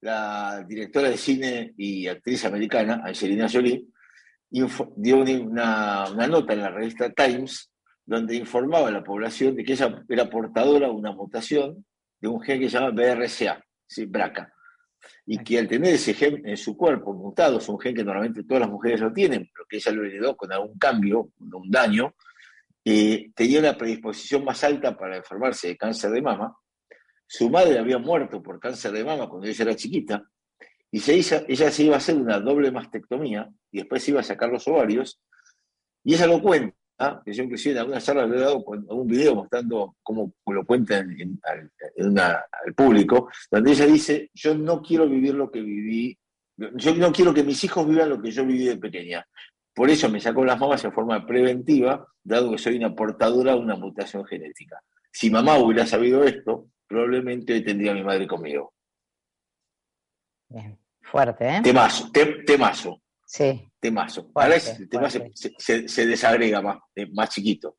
la 0.01 0.65
directora 0.67 1.11
de 1.11 1.17
cine 1.19 1.75
y 1.77 2.07
actriz 2.07 2.45
americana, 2.45 3.03
Angelina 3.05 3.49
Jolie, 3.53 3.85
dio 4.49 5.17
una 5.19 6.27
nota 6.29 6.53
en 6.55 6.61
la 6.61 6.71
revista 6.71 7.11
Times 7.13 7.70
donde 8.05 8.35
informaba 8.37 8.89
a 8.89 8.91
la 8.91 9.05
población 9.05 9.55
de 9.57 9.65
que 9.65 9.73
ella 9.73 10.05
era 10.09 10.29
portadora 10.29 10.87
de 10.89 10.93
una 10.93 11.13
mutación 11.13 11.85
de 12.21 12.29
un 12.29 12.41
gen 12.41 12.61
que 12.61 12.69
se 12.69 12.79
llama 12.79 12.91
BRCA, 12.91 13.65
¿sí? 13.87 14.07
BRCA, 14.07 14.53
y 15.27 15.39
que 15.39 15.59
al 15.59 15.69
tener 15.69 15.95
ese 15.95 16.15
gen 16.15 16.47
en 16.47 16.57
su 16.57 16.77
cuerpo 16.77 17.13
mutado, 17.15 17.59
es 17.59 17.69
un 17.69 17.79
gen 17.79 17.95
que 17.95 18.05
normalmente 18.05 18.45
todas 18.45 18.63
las 18.63 18.71
mujeres 18.71 19.01
lo 19.01 19.13
tienen, 19.13 19.49
pero 19.53 19.67
que 19.69 19.77
ella 19.77 19.93
lo 19.93 20.05
heredó 20.05 20.37
con 20.37 20.53
algún 20.53 20.79
cambio, 20.79 21.31
con 21.39 21.55
un 21.55 21.71
daño, 21.71 22.15
eh, 22.85 23.31
tenía 23.35 23.61
una 23.61 23.77
predisposición 23.77 24.45
más 24.45 24.63
alta 24.65 24.97
para 24.97 25.17
enfermarse 25.17 25.69
de 25.69 25.77
cáncer 25.77 26.11
de 26.11 26.23
mama. 26.23 26.57
Su 27.27 27.49
madre 27.49 27.79
había 27.79 27.99
muerto 27.99 28.43
por 28.43 28.59
cáncer 28.59 28.93
de 28.93 29.05
mama 29.05 29.29
cuando 29.29 29.47
ella 29.47 29.63
era 29.65 29.77
chiquita, 29.77 30.25
y 30.91 30.99
se 30.99 31.17
hizo- 31.17 31.45
ella 31.47 31.71
se 31.71 31.85
iba 31.85 31.95
a 31.95 31.99
hacer 31.99 32.17
una 32.17 32.41
doble 32.41 32.73
mastectomía 32.73 33.49
y 33.71 33.79
después 33.79 34.03
se 34.03 34.11
iba 34.11 34.21
a 34.21 34.25
sacar 34.25 34.51
los 34.51 34.67
ovarios, 34.67 35.23
y 36.03 36.15
ella 36.15 36.27
lo 36.27 36.43
cuenta, 36.43 36.77
que 37.25 37.33
yo 37.33 37.45
inclusive 37.45 37.73
en 37.75 37.79
alguna 37.81 38.01
charla 38.01 38.27
le 38.27 38.37
he 38.37 38.41
dado 38.41 38.63
con 38.65 38.85
un 38.91 39.07
video 39.07 39.35
mostrando 39.35 39.97
cómo 40.03 40.33
lo 40.47 40.65
cuenta 40.67 40.99
en- 40.99 41.19
en- 41.21 41.41
al, 41.45 41.71
en 41.97 42.09
una- 42.11 42.45
al 42.65 42.75
público, 42.75 43.31
donde 43.51 43.73
ella 43.73 43.87
dice, 43.87 44.31
yo 44.35 44.55
no 44.55 44.83
quiero 44.83 45.09
vivir 45.09 45.35
lo 45.35 45.51
que 45.51 45.61
viví, 45.63 46.19
yo 46.57 46.95
no 46.97 47.11
quiero 47.11 47.33
que 47.33 47.43
mis 47.43 47.63
hijos 47.65 47.89
vivan 47.89 48.11
lo 48.11 48.21
que 48.21 48.31
yo 48.31 48.45
viví 48.45 48.67
de 48.67 48.77
pequeña. 48.77 49.27
Por 49.75 49.89
eso 49.89 50.11
me 50.11 50.21
sacó 50.21 50.45
las 50.45 50.59
mamas 50.61 50.85
en 50.85 50.93
forma 50.93 51.25
preventiva, 51.25 52.07
dado 52.23 52.51
que 52.51 52.59
soy 52.59 52.77
una 52.77 52.95
portadora 52.95 53.53
de 53.55 53.61
una 53.61 53.77
mutación 53.77 54.25
genética. 54.27 54.83
Si 55.11 55.31
mamá 55.31 55.57
hubiera 55.59 55.87
sabido 55.87 56.23
esto, 56.25 56.67
probablemente 56.87 57.55
hoy 57.55 57.65
tendría 57.65 57.93
a 57.93 57.95
mi 57.95 58.03
madre 58.05 58.27
conmigo. 58.27 58.75
bien. 60.49 60.77
Fuerte, 61.03 61.49
¿eh? 61.49 61.61
Temazo, 61.63 62.11
te- 62.13 62.43
temazo, 62.45 63.01
Sí, 63.33 63.71
temazo. 63.79 64.29
Ahora 64.35 64.57
el 64.57 64.89
tema 64.89 65.09
se, 65.09 66.05
desagrega 66.05 66.61
más, 66.61 66.79
eh, 66.97 67.07
más 67.13 67.31
chiquito. 67.31 67.77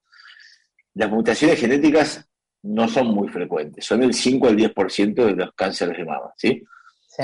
Las 0.93 1.11
mutaciones 1.11 1.59
genéticas 1.59 2.25
no 2.63 2.87
son 2.87 3.07
muy 3.07 3.27
frecuentes, 3.27 3.83
son 3.83 4.01
el 4.01 4.13
5 4.13 4.47
al 4.47 4.55
10% 4.55 5.13
de 5.13 5.35
los 5.35 5.53
cánceres 5.53 5.97
de 5.97 6.05
mama, 6.05 6.31
¿sí? 6.37 6.63
sí. 7.05 7.23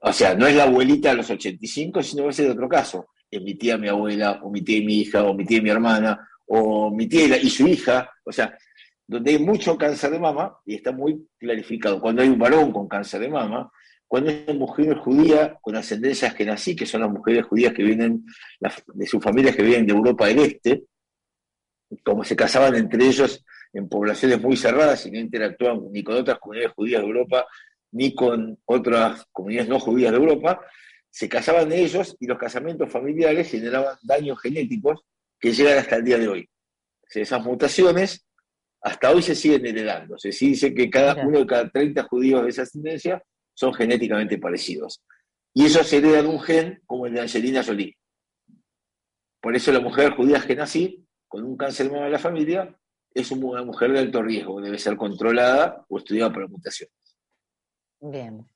O 0.00 0.14
sea, 0.14 0.34
no 0.34 0.46
es 0.46 0.56
la 0.56 0.62
abuelita 0.62 1.10
a 1.10 1.14
los 1.14 1.28
85, 1.28 2.02
sino 2.02 2.30
es 2.30 2.38
el 2.38 2.52
otro 2.52 2.70
caso. 2.70 3.08
Es 3.30 3.42
mi 3.42 3.54
tía, 3.54 3.76
mi 3.76 3.88
abuela, 3.88 4.40
o 4.42 4.50
mi 4.50 4.62
tía 4.62 4.78
y 4.78 4.86
mi 4.86 5.00
hija, 5.00 5.22
o 5.24 5.34
mi 5.34 5.44
tía 5.44 5.58
y 5.58 5.62
mi 5.62 5.70
hermana, 5.70 6.26
o 6.46 6.90
mi 6.90 7.06
tía 7.06 7.36
y 7.36 7.50
su 7.50 7.68
hija. 7.68 8.10
O 8.24 8.32
sea, 8.32 8.56
donde 9.06 9.32
hay 9.32 9.38
mucho 9.38 9.76
cáncer 9.76 10.10
de 10.10 10.18
mama, 10.18 10.56
y 10.64 10.76
está 10.76 10.90
muy 10.90 11.28
clarificado, 11.38 12.00
cuando 12.00 12.22
hay 12.22 12.30
un 12.30 12.38
varón 12.38 12.72
con 12.72 12.88
cáncer 12.88 13.20
de 13.20 13.28
mama, 13.28 13.70
cuando 14.12 14.30
una 14.30 14.52
mujer 14.52 14.94
judía 14.98 15.58
con 15.62 15.74
ascendencias 15.74 16.34
que 16.34 16.44
nací, 16.44 16.76
que 16.76 16.84
son 16.84 17.00
las 17.00 17.10
mujeres 17.10 17.46
judías 17.46 17.72
que 17.72 17.82
vienen 17.82 18.26
de 18.92 19.06
sus 19.06 19.24
familias 19.24 19.56
que 19.56 19.62
vienen 19.62 19.86
de 19.86 19.94
Europa 19.94 20.26
del 20.26 20.40
Este, 20.40 20.84
como 22.04 22.22
se 22.22 22.36
casaban 22.36 22.74
entre 22.74 23.06
ellos 23.06 23.42
en 23.72 23.88
poblaciones 23.88 24.38
muy 24.38 24.54
cerradas 24.58 25.06
y 25.06 25.10
no 25.12 25.18
interactuaban 25.18 25.90
ni 25.90 26.04
con 26.04 26.16
otras 26.16 26.38
comunidades 26.40 26.74
judías 26.74 27.00
de 27.00 27.06
Europa, 27.06 27.46
ni 27.92 28.14
con 28.14 28.58
otras 28.66 29.24
comunidades 29.32 29.70
no 29.70 29.80
judías 29.80 30.12
de 30.12 30.18
Europa, 30.18 30.60
se 31.08 31.26
casaban 31.26 31.72
ellos 31.72 32.14
y 32.20 32.26
los 32.26 32.36
casamientos 32.36 32.92
familiares 32.92 33.50
generaban 33.50 33.96
daños 34.02 34.38
genéticos 34.42 35.00
que 35.40 35.54
llegan 35.54 35.78
hasta 35.78 35.96
el 35.96 36.04
día 36.04 36.18
de 36.18 36.28
hoy. 36.28 36.50
O 37.00 37.06
sea, 37.08 37.22
esas 37.22 37.42
mutaciones 37.42 38.26
hasta 38.82 39.10
hoy 39.10 39.22
se 39.22 39.34
siguen 39.34 39.64
heredando. 39.64 40.18
Se 40.18 40.28
dice 40.28 40.74
que 40.74 40.90
cada 40.90 41.26
uno 41.26 41.38
de 41.38 41.46
cada 41.46 41.70
30 41.70 42.02
judíos 42.02 42.42
de 42.42 42.50
esa 42.50 42.62
ascendencia 42.64 43.22
son 43.54 43.74
genéticamente 43.74 44.38
parecidos. 44.38 45.02
Y 45.54 45.64
ellos 45.64 45.92
heredan 45.92 46.26
un 46.26 46.40
gen 46.40 46.82
como 46.86 47.06
el 47.06 47.14
de 47.14 47.20
Angelina 47.20 47.62
Jolie. 47.62 47.96
Por 49.40 49.56
eso 49.56 49.72
la 49.72 49.80
mujer 49.80 50.12
judía 50.12 50.40
que 50.40 50.56
nací, 50.56 51.06
con 51.28 51.44
un 51.44 51.56
cáncer 51.56 51.86
de 51.86 51.92
mama 51.92 52.06
en 52.06 52.12
la 52.12 52.18
familia, 52.18 52.78
es 53.14 53.30
una 53.30 53.62
mujer 53.62 53.92
de 53.92 53.98
alto 53.98 54.22
riesgo, 54.22 54.60
debe 54.60 54.78
ser 54.78 54.96
controlada 54.96 55.84
o 55.88 55.98
estudiada 55.98 56.32
por 56.32 56.42
la 56.42 56.48
mutación. 56.48 56.88
Bien. 58.00 58.48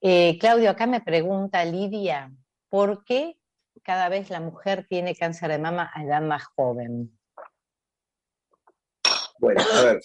Eh, 0.00 0.38
Claudio, 0.38 0.70
acá 0.70 0.86
me 0.86 1.00
pregunta 1.00 1.64
Lidia, 1.64 2.32
¿por 2.68 3.04
qué 3.04 3.36
cada 3.82 4.08
vez 4.08 4.30
la 4.30 4.40
mujer 4.40 4.86
tiene 4.88 5.14
cáncer 5.14 5.50
de 5.50 5.58
mama 5.58 5.90
a 5.94 6.04
edad 6.04 6.22
más 6.22 6.44
joven? 6.56 7.18
Bueno, 9.38 9.60
a 9.72 9.82
ver, 9.82 10.00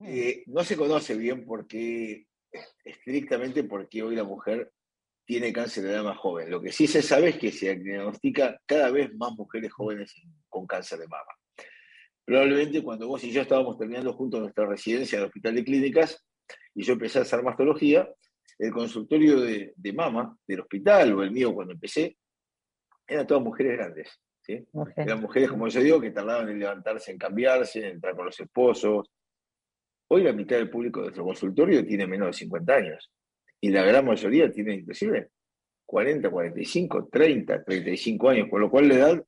eh, 0.00 0.44
no 0.46 0.64
se 0.64 0.76
conoce 0.76 1.14
bien 1.14 1.44
por 1.44 1.66
qué, 1.66 2.25
estrictamente 2.86 3.64
por 3.64 3.88
qué 3.88 4.02
hoy 4.02 4.14
la 4.14 4.24
mujer 4.24 4.72
tiene 5.26 5.52
cáncer 5.52 5.84
de 5.84 5.92
edad 5.92 6.04
más 6.04 6.16
joven. 6.18 6.50
Lo 6.50 6.62
que 6.62 6.70
sí 6.70 6.86
se 6.86 7.02
sabe 7.02 7.30
es 7.30 7.38
que 7.38 7.50
se 7.50 7.74
diagnostica 7.74 8.60
cada 8.64 8.90
vez 8.90 9.12
más 9.14 9.32
mujeres 9.32 9.72
jóvenes 9.72 10.14
con 10.48 10.66
cáncer 10.66 11.00
de 11.00 11.08
mama. 11.08 11.32
Probablemente 12.24 12.82
cuando 12.82 13.08
vos 13.08 13.22
y 13.24 13.32
yo 13.32 13.42
estábamos 13.42 13.76
terminando 13.76 14.12
juntos 14.12 14.40
nuestra 14.40 14.66
residencia 14.66 15.16
en 15.16 15.22
el 15.22 15.26
Hospital 15.26 15.54
de 15.56 15.64
Clínicas 15.64 16.24
y 16.74 16.84
yo 16.84 16.92
empecé 16.92 17.18
a 17.18 17.22
hacer 17.22 17.42
mastología, 17.42 18.08
el 18.58 18.70
consultorio 18.70 19.40
de, 19.40 19.74
de 19.76 19.92
mama 19.92 20.36
del 20.46 20.60
hospital 20.60 21.12
o 21.12 21.22
el 21.22 21.32
mío 21.32 21.52
cuando 21.52 21.74
empecé, 21.74 22.16
eran 23.06 23.26
todas 23.26 23.42
mujeres 23.42 23.76
grandes. 23.76 24.20
¿sí? 24.42 24.64
Mujer. 24.72 24.94
Eran 24.96 25.20
mujeres, 25.20 25.50
como 25.50 25.66
yo 25.68 25.80
digo, 25.80 26.00
que 26.00 26.12
tardaban 26.12 26.48
en 26.48 26.60
levantarse, 26.60 27.10
en 27.10 27.18
cambiarse, 27.18 27.80
en 27.80 27.94
entrar 27.96 28.14
con 28.14 28.26
los 28.26 28.38
esposos. 28.38 29.10
Hoy 30.08 30.22
la 30.22 30.32
mitad 30.32 30.56
del 30.56 30.70
público 30.70 31.00
de 31.00 31.06
nuestro 31.06 31.24
consultorio 31.24 31.84
tiene 31.84 32.06
menos 32.06 32.28
de 32.28 32.32
50 32.34 32.74
años. 32.74 33.10
Y 33.60 33.70
la 33.70 33.82
gran 33.84 34.04
mayoría 34.04 34.50
tiene 34.50 34.74
inclusive 34.74 35.30
40, 35.86 36.30
45, 36.30 37.08
30, 37.10 37.64
35 37.64 38.28
años, 38.28 38.48
por 38.48 38.60
lo 38.60 38.70
cual 38.70 38.88
la 38.88 38.94
edad 38.94 39.26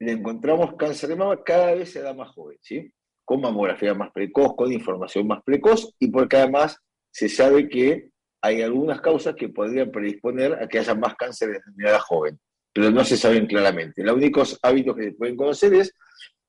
le 0.00 0.12
encontramos 0.12 0.76
cáncer 0.76 1.10
de 1.10 1.16
mama 1.16 1.42
cada 1.44 1.74
vez 1.74 1.90
se 1.92 2.00
da 2.00 2.14
más 2.14 2.30
joven, 2.30 2.58
¿sí? 2.60 2.92
Con 3.24 3.40
mamografía 3.40 3.94
más 3.94 4.10
precoz, 4.12 4.54
con 4.56 4.72
información 4.72 5.26
más 5.26 5.42
precoz 5.42 5.94
y 5.98 6.08
porque 6.08 6.36
además 6.36 6.78
se 7.10 7.28
sabe 7.28 7.68
que 7.68 8.10
hay 8.40 8.62
algunas 8.62 9.00
causas 9.00 9.34
que 9.34 9.48
podrían 9.48 9.90
predisponer 9.90 10.54
a 10.54 10.68
que 10.68 10.78
haya 10.78 10.94
más 10.94 11.14
cáncer 11.16 11.50
en 11.50 11.86
edad 11.86 11.98
joven 11.98 12.38
pero 12.78 12.92
no 12.92 13.04
se 13.04 13.16
saben 13.16 13.46
claramente. 13.46 14.04
Los 14.04 14.14
únicos 14.14 14.56
hábitos 14.62 14.96
que 14.96 15.10
pueden 15.10 15.36
conocer 15.36 15.74
es 15.74 15.96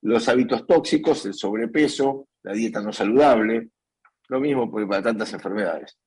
los 0.02 0.30
hábitos 0.30 0.68
tóxicos, 0.68 1.26
el 1.26 1.34
sobrepeso, 1.34 2.28
la 2.44 2.54
dieta 2.54 2.82
no 2.82 2.94
saludable, 2.94 3.70
lo 4.28 4.40
mismo 4.40 4.72
para 4.72 5.02
tantas 5.02 5.34
enfermedades. 5.34 5.98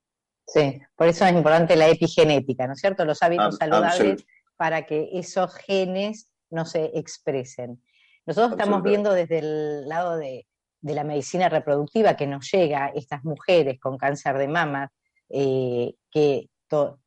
Sí, 0.46 0.80
por 0.96 1.06
eso 1.06 1.24
es 1.24 1.32
importante 1.32 1.76
la 1.76 1.88
epigenética, 1.88 2.66
¿no 2.66 2.72
es 2.72 2.80
cierto? 2.80 3.04
Los 3.04 3.22
hábitos 3.22 3.56
saludables 3.56 4.24
para 4.56 4.86
que 4.86 5.10
esos 5.12 5.54
genes 5.56 6.28
no 6.50 6.64
se 6.64 6.90
expresen. 6.94 7.82
Nosotros 8.26 8.52
estamos 8.52 8.82
viendo 8.82 9.12
desde 9.12 9.38
el 9.38 9.88
lado 9.88 10.16
de, 10.16 10.46
la 10.82 11.04
medicina 11.04 11.48
reproductiva 11.48 12.16
que 12.16 12.26
nos 12.26 12.50
llega 12.50 12.92
estas 12.94 13.24
mujeres 13.24 13.78
con 13.80 13.96
cáncer 13.96 14.36
de 14.36 14.48
mama 14.48 14.90
eh, 15.28 15.94
que, 16.10 16.48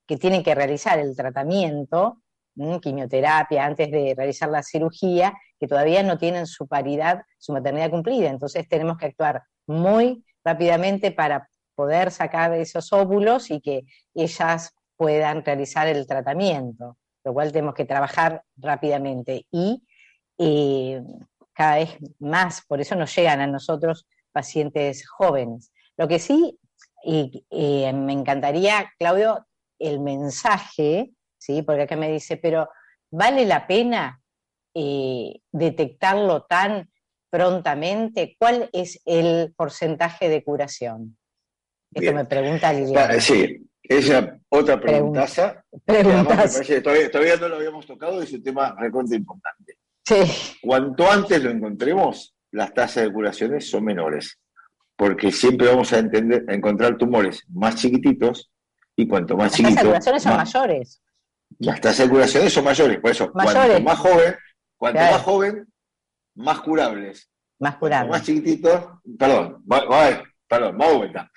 que, 0.07 0.17
tienen 0.17 0.43
que 0.43 0.55
realizar 0.55 0.97
el 0.97 1.13
tratamiento, 1.15 2.21
quimioterapia, 2.81 3.65
antes 3.65 3.91
de 3.91 4.13
realizar 4.15 4.49
la 4.49 4.63
cirugía, 4.63 5.33
que 5.59 5.67
todavía 5.67 6.03
no 6.03 6.17
tienen 6.17 6.47
su 6.47 6.67
paridad, 6.67 7.21
su 7.37 7.53
maternidad 7.53 7.89
cumplida. 7.89 8.29
Entonces 8.29 8.67
tenemos 8.67 8.97
que 8.97 9.07
actuar 9.07 9.43
muy 9.67 10.23
rápidamente 10.43 11.11
para 11.11 11.49
poder 11.75 12.11
sacar 12.11 12.53
esos 12.53 12.91
óvulos 12.93 13.51
y 13.51 13.61
que 13.61 13.83
ellas 14.13 14.73
puedan 14.95 15.43
realizar 15.43 15.87
el 15.87 16.07
tratamiento, 16.07 16.97
lo 17.23 17.33
cual 17.33 17.51
tenemos 17.51 17.73
que 17.73 17.85
trabajar 17.85 18.43
rápidamente. 18.55 19.45
Y 19.51 19.83
eh, 20.37 21.01
cada 21.53 21.77
vez 21.77 21.97
más, 22.19 22.61
por 22.65 22.79
eso 22.81 22.95
nos 22.95 23.15
llegan 23.15 23.41
a 23.41 23.47
nosotros 23.47 24.07
pacientes 24.31 25.07
jóvenes. 25.07 25.71
Lo 25.97 26.07
que 26.07 26.19
sí, 26.19 26.57
y, 27.03 27.45
me 27.93 28.13
encantaría, 28.13 28.91
Claudio, 28.97 29.45
el 29.79 29.99
mensaje, 29.99 31.11
¿sí? 31.37 31.61
porque 31.61 31.83
acá 31.83 31.95
me 31.95 32.11
dice, 32.11 32.37
pero 32.37 32.67
¿vale 33.11 33.45
la 33.45 33.67
pena 33.67 34.21
eh, 34.75 35.39
detectarlo 35.51 36.43
tan 36.43 36.91
prontamente? 37.31 38.35
¿Cuál 38.37 38.69
es 38.71 39.01
el 39.05 39.53
porcentaje 39.57 40.29
de 40.29 40.43
curación? 40.43 41.17
Esto 41.91 42.13
me 42.13 42.25
pregunta 42.25 42.73
Liliana. 42.73 43.19
Sí, 43.19 43.65
esa 43.81 44.37
otra 44.49 44.79
preguntaza. 44.79 45.63
Preguntas. 45.85 46.61
todavía, 46.83 47.09
todavía, 47.09 47.35
no 47.37 47.47
lo 47.47 47.55
habíamos 47.55 47.85
tocado, 47.85 48.21
es 48.21 48.33
un 48.33 48.43
tema 48.43 48.75
recontra 48.77 49.17
importante. 49.17 49.77
Sí. 50.03 50.57
Cuanto 50.61 51.09
antes 51.09 51.41
lo 51.41 51.49
encontremos, 51.49 52.35
las 52.51 52.73
tasas 52.73 53.05
de 53.05 53.13
curaciones 53.13 53.69
son 53.69 53.85
menores, 53.85 54.39
porque 54.95 55.31
siempre 55.31 55.67
vamos 55.67 55.93
a, 55.93 55.99
entender, 55.99 56.45
a 56.47 56.53
encontrar 56.53 56.97
tumores 56.97 57.43
más 57.49 57.75
chiquititos 57.75 58.51
y 58.95 59.07
cuanto 59.07 59.35
más 59.37 59.53
chiquitos. 59.53 59.83
Las 59.83 59.83
tasas 59.83 60.03
de 60.03 60.19
curaciones 60.19 60.23
son 60.23 60.37
mayores. 60.37 61.01
Las 61.59 61.81
tasas 61.81 62.05
de 62.05 62.09
curaciones 62.09 62.53
son 62.53 62.63
mayores, 62.65 62.99
por 62.99 63.11
eso, 63.11 63.31
cuanto 63.31 63.81
más 63.81 63.97
joven, 63.97 64.35
cuanto 64.77 64.99
más 64.99 65.21
joven, 65.21 65.67
más 66.35 66.61
curables. 66.61 67.29
Más 67.59 67.77
curables. 67.77 68.11
más 68.11 68.23
chiquititos, 68.23 68.85
perdón, 69.17 69.63
va, 69.71 70.23
perdón, 70.47 70.77
vamos 70.77 70.93
a 70.93 70.97
vuelta. 70.97 71.31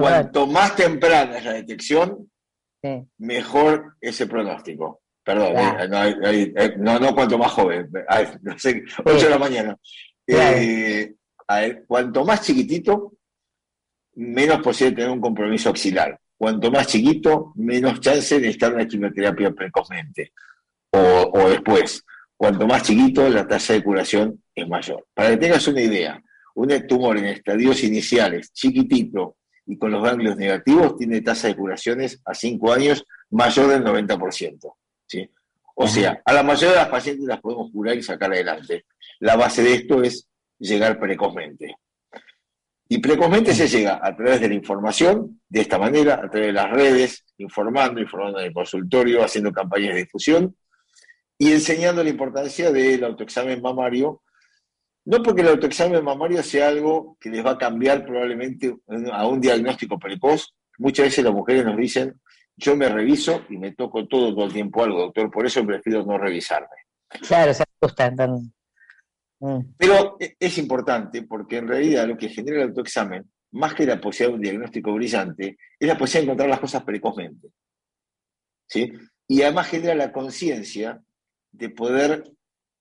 Cuanto 0.00 0.46
más 0.46 0.76
temprana 0.76 1.38
es 1.38 1.44
la 1.44 1.52
detección, 1.54 2.30
mejor 3.18 3.96
ese 4.00 4.26
pronóstico. 4.26 5.00
Perdón, 5.24 5.56
eh, 5.56 6.52
eh, 6.56 6.74
no, 6.78 7.00
no, 7.00 7.14
cuanto 7.14 7.36
más 7.36 7.50
joven, 7.50 7.90
no 8.42 8.58
sé, 8.58 8.84
8 9.04 9.24
de 9.24 9.30
la 9.30 9.38
mañana. 9.38 9.76
Eh, 10.26 11.14
cuanto 11.86 12.24
más 12.24 12.42
chiquitito, 12.42 13.14
menos 14.14 14.62
posible 14.62 14.94
tener 14.94 15.10
un 15.10 15.20
compromiso 15.20 15.70
axilar. 15.70 16.18
Cuanto 16.36 16.70
más 16.70 16.86
chiquito, 16.86 17.52
menos 17.56 18.00
chance 18.00 18.38
de 18.38 18.48
estar 18.48 18.70
en 18.72 18.78
la 18.78 18.86
quimioterapia 18.86 19.50
precozmente 19.52 20.32
o, 20.90 21.30
o 21.32 21.48
después. 21.48 22.04
Cuanto 22.36 22.66
más 22.66 22.82
chiquito, 22.82 23.28
la 23.28 23.46
tasa 23.46 23.72
de 23.72 23.82
curación 23.82 24.42
es 24.54 24.68
mayor. 24.68 25.06
Para 25.14 25.30
que 25.30 25.36
tengas 25.38 25.66
una 25.68 25.80
idea, 25.80 26.22
un 26.54 26.86
tumor 26.86 27.16
en 27.16 27.26
estadios 27.26 27.82
iniciales, 27.82 28.52
chiquitito, 28.52 29.36
y 29.66 29.78
con 29.78 29.90
los 29.90 30.02
ganglios 30.02 30.36
negativos 30.36 30.96
tiene 30.96 31.22
tasa 31.22 31.48
de 31.48 31.56
curaciones 31.56 32.20
a 32.24 32.34
5 32.34 32.72
años 32.72 33.04
mayor 33.30 33.68
del 33.68 33.84
90%. 33.84 34.74
¿sí? 35.06 35.28
O 35.74 35.88
sea, 35.88 36.20
a 36.24 36.32
la 36.32 36.42
mayoría 36.42 36.70
de 36.70 36.76
las 36.76 36.88
pacientes 36.88 37.26
las 37.26 37.40
podemos 37.40 37.70
curar 37.72 37.96
y 37.96 38.02
sacar 38.02 38.32
adelante. 38.32 38.84
La 39.20 39.36
base 39.36 39.62
de 39.62 39.74
esto 39.74 40.02
es 40.02 40.28
llegar 40.58 41.00
precozmente. 41.00 41.76
Y 42.88 42.98
precozmente 42.98 43.52
se 43.52 43.66
llega 43.66 43.98
a 44.00 44.14
través 44.14 44.40
de 44.40 44.48
la 44.48 44.54
información, 44.54 45.40
de 45.48 45.60
esta 45.60 45.78
manera, 45.78 46.14
a 46.14 46.30
través 46.30 46.48
de 46.48 46.52
las 46.52 46.70
redes, 46.70 47.24
informando, 47.38 48.00
informando 48.00 48.38
en 48.38 48.46
el 48.46 48.52
consultorio, 48.52 49.24
haciendo 49.24 49.50
campañas 49.50 49.94
de 49.94 50.00
difusión 50.00 50.54
y 51.38 51.52
enseñando 51.52 52.02
la 52.02 52.10
importancia 52.10 52.70
del 52.72 53.04
autoexamen 53.04 53.60
mamario 53.60 54.22
no 55.06 55.22
porque 55.22 55.42
el 55.42 55.48
autoexamen 55.48 56.02
mamario 56.02 56.42
sea 56.42 56.68
algo 56.68 57.16
que 57.20 57.30
les 57.30 57.44
va 57.46 57.52
a 57.52 57.58
cambiar 57.58 58.04
probablemente 58.04 58.76
a 59.12 59.26
un 59.28 59.40
diagnóstico 59.40 60.00
precoz. 60.00 60.52
Muchas 60.78 61.06
veces 61.06 61.24
las 61.24 61.32
mujeres 61.32 61.64
nos 61.64 61.76
dicen, 61.76 62.20
yo 62.56 62.74
me 62.74 62.88
reviso 62.88 63.44
y 63.48 63.56
me 63.56 63.72
toco 63.72 64.08
todo, 64.08 64.34
todo 64.34 64.46
el 64.46 64.52
tiempo 64.52 64.82
algo, 64.82 64.98
doctor, 64.98 65.30
por 65.30 65.46
eso 65.46 65.64
prefiero 65.64 66.04
no 66.04 66.18
revisarme. 66.18 66.74
Claro, 67.08 67.54
se 67.54 67.62
asusta. 67.80 68.10
Mm. 69.38 69.74
Pero 69.78 70.16
e, 70.18 70.34
es 70.40 70.58
importante 70.58 71.22
porque 71.22 71.58
en 71.58 71.68
realidad 71.68 72.08
lo 72.08 72.16
que 72.16 72.28
genera 72.28 72.62
el 72.62 72.68
autoexamen, 72.70 73.30
más 73.52 73.74
que 73.74 73.86
la 73.86 74.00
posibilidad 74.00 74.32
de 74.32 74.34
un 74.34 74.42
diagnóstico 74.42 74.92
brillante, 74.92 75.56
es 75.78 75.86
la 75.86 75.96
posibilidad 75.96 76.20
de 76.20 76.24
encontrar 76.24 76.48
las 76.48 76.60
cosas 76.60 76.82
precozmente. 76.82 77.48
¿Sí? 78.68 78.92
Y 79.28 79.42
además 79.42 79.68
genera 79.68 79.94
la 79.94 80.12
conciencia 80.12 81.00
de 81.56 81.70
poder 81.70 82.24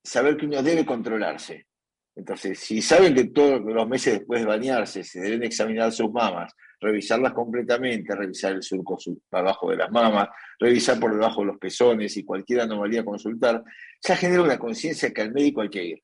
saber 0.04 0.38
que 0.38 0.46
uno 0.46 0.62
debe 0.62 0.86
controlarse. 0.86 1.68
Entonces, 2.16 2.60
si 2.60 2.82
saben 2.82 3.14
que 3.14 3.26
todos 3.26 3.62
los 3.62 3.88
meses 3.88 4.20
después 4.20 4.42
de 4.42 4.48
bañarse 4.48 5.04
se 5.04 5.20
deben 5.20 5.44
examinar 5.44 5.92
sus 5.92 6.12
mamas, 6.12 6.54
revisarlas 6.80 7.34
completamente, 7.34 8.16
revisar 8.16 8.54
el 8.54 8.64
surco 8.64 8.98
abajo 9.32 9.72
de 9.72 9.78
las 9.78 9.92
mamas, 9.92 10.30
revisar 10.60 11.00
por 11.00 11.14
debajo 11.14 11.42
de 11.42 11.48
los 11.48 11.58
pezones 11.58 12.16
y 12.16 12.24
cualquier 12.24 12.62
anomalía 12.62 13.04
consultar, 13.04 13.64
ya 14.02 14.16
genera 14.16 14.44
una 14.44 14.58
conciencia 14.58 15.12
que 15.12 15.22
al 15.22 15.34
médico 15.34 15.62
hay 15.62 15.70
que 15.70 15.84
ir 15.84 16.04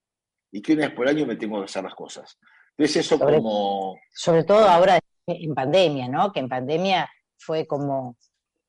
y 0.52 0.62
que 0.62 0.74
una 0.74 0.88
vez 0.88 0.96
por 0.96 1.08
año 1.08 1.26
me 1.26 1.38
tengo 1.38 1.60
que 1.60 1.66
hacer 1.66 1.84
las 1.84 1.96
cosas. 1.96 2.38
Entonces 2.78 3.06
eso 3.06 3.20
como... 3.20 3.98
Sobre 4.14 4.44
todo 4.44 4.68
ahora 4.68 5.00
en 5.28 5.54
pandemia, 5.54 6.10
¿no? 6.10 6.32
Que 6.34 6.42
en 6.42 6.50
pandemia 6.50 7.10
fue 7.38 7.66
como 7.66 8.18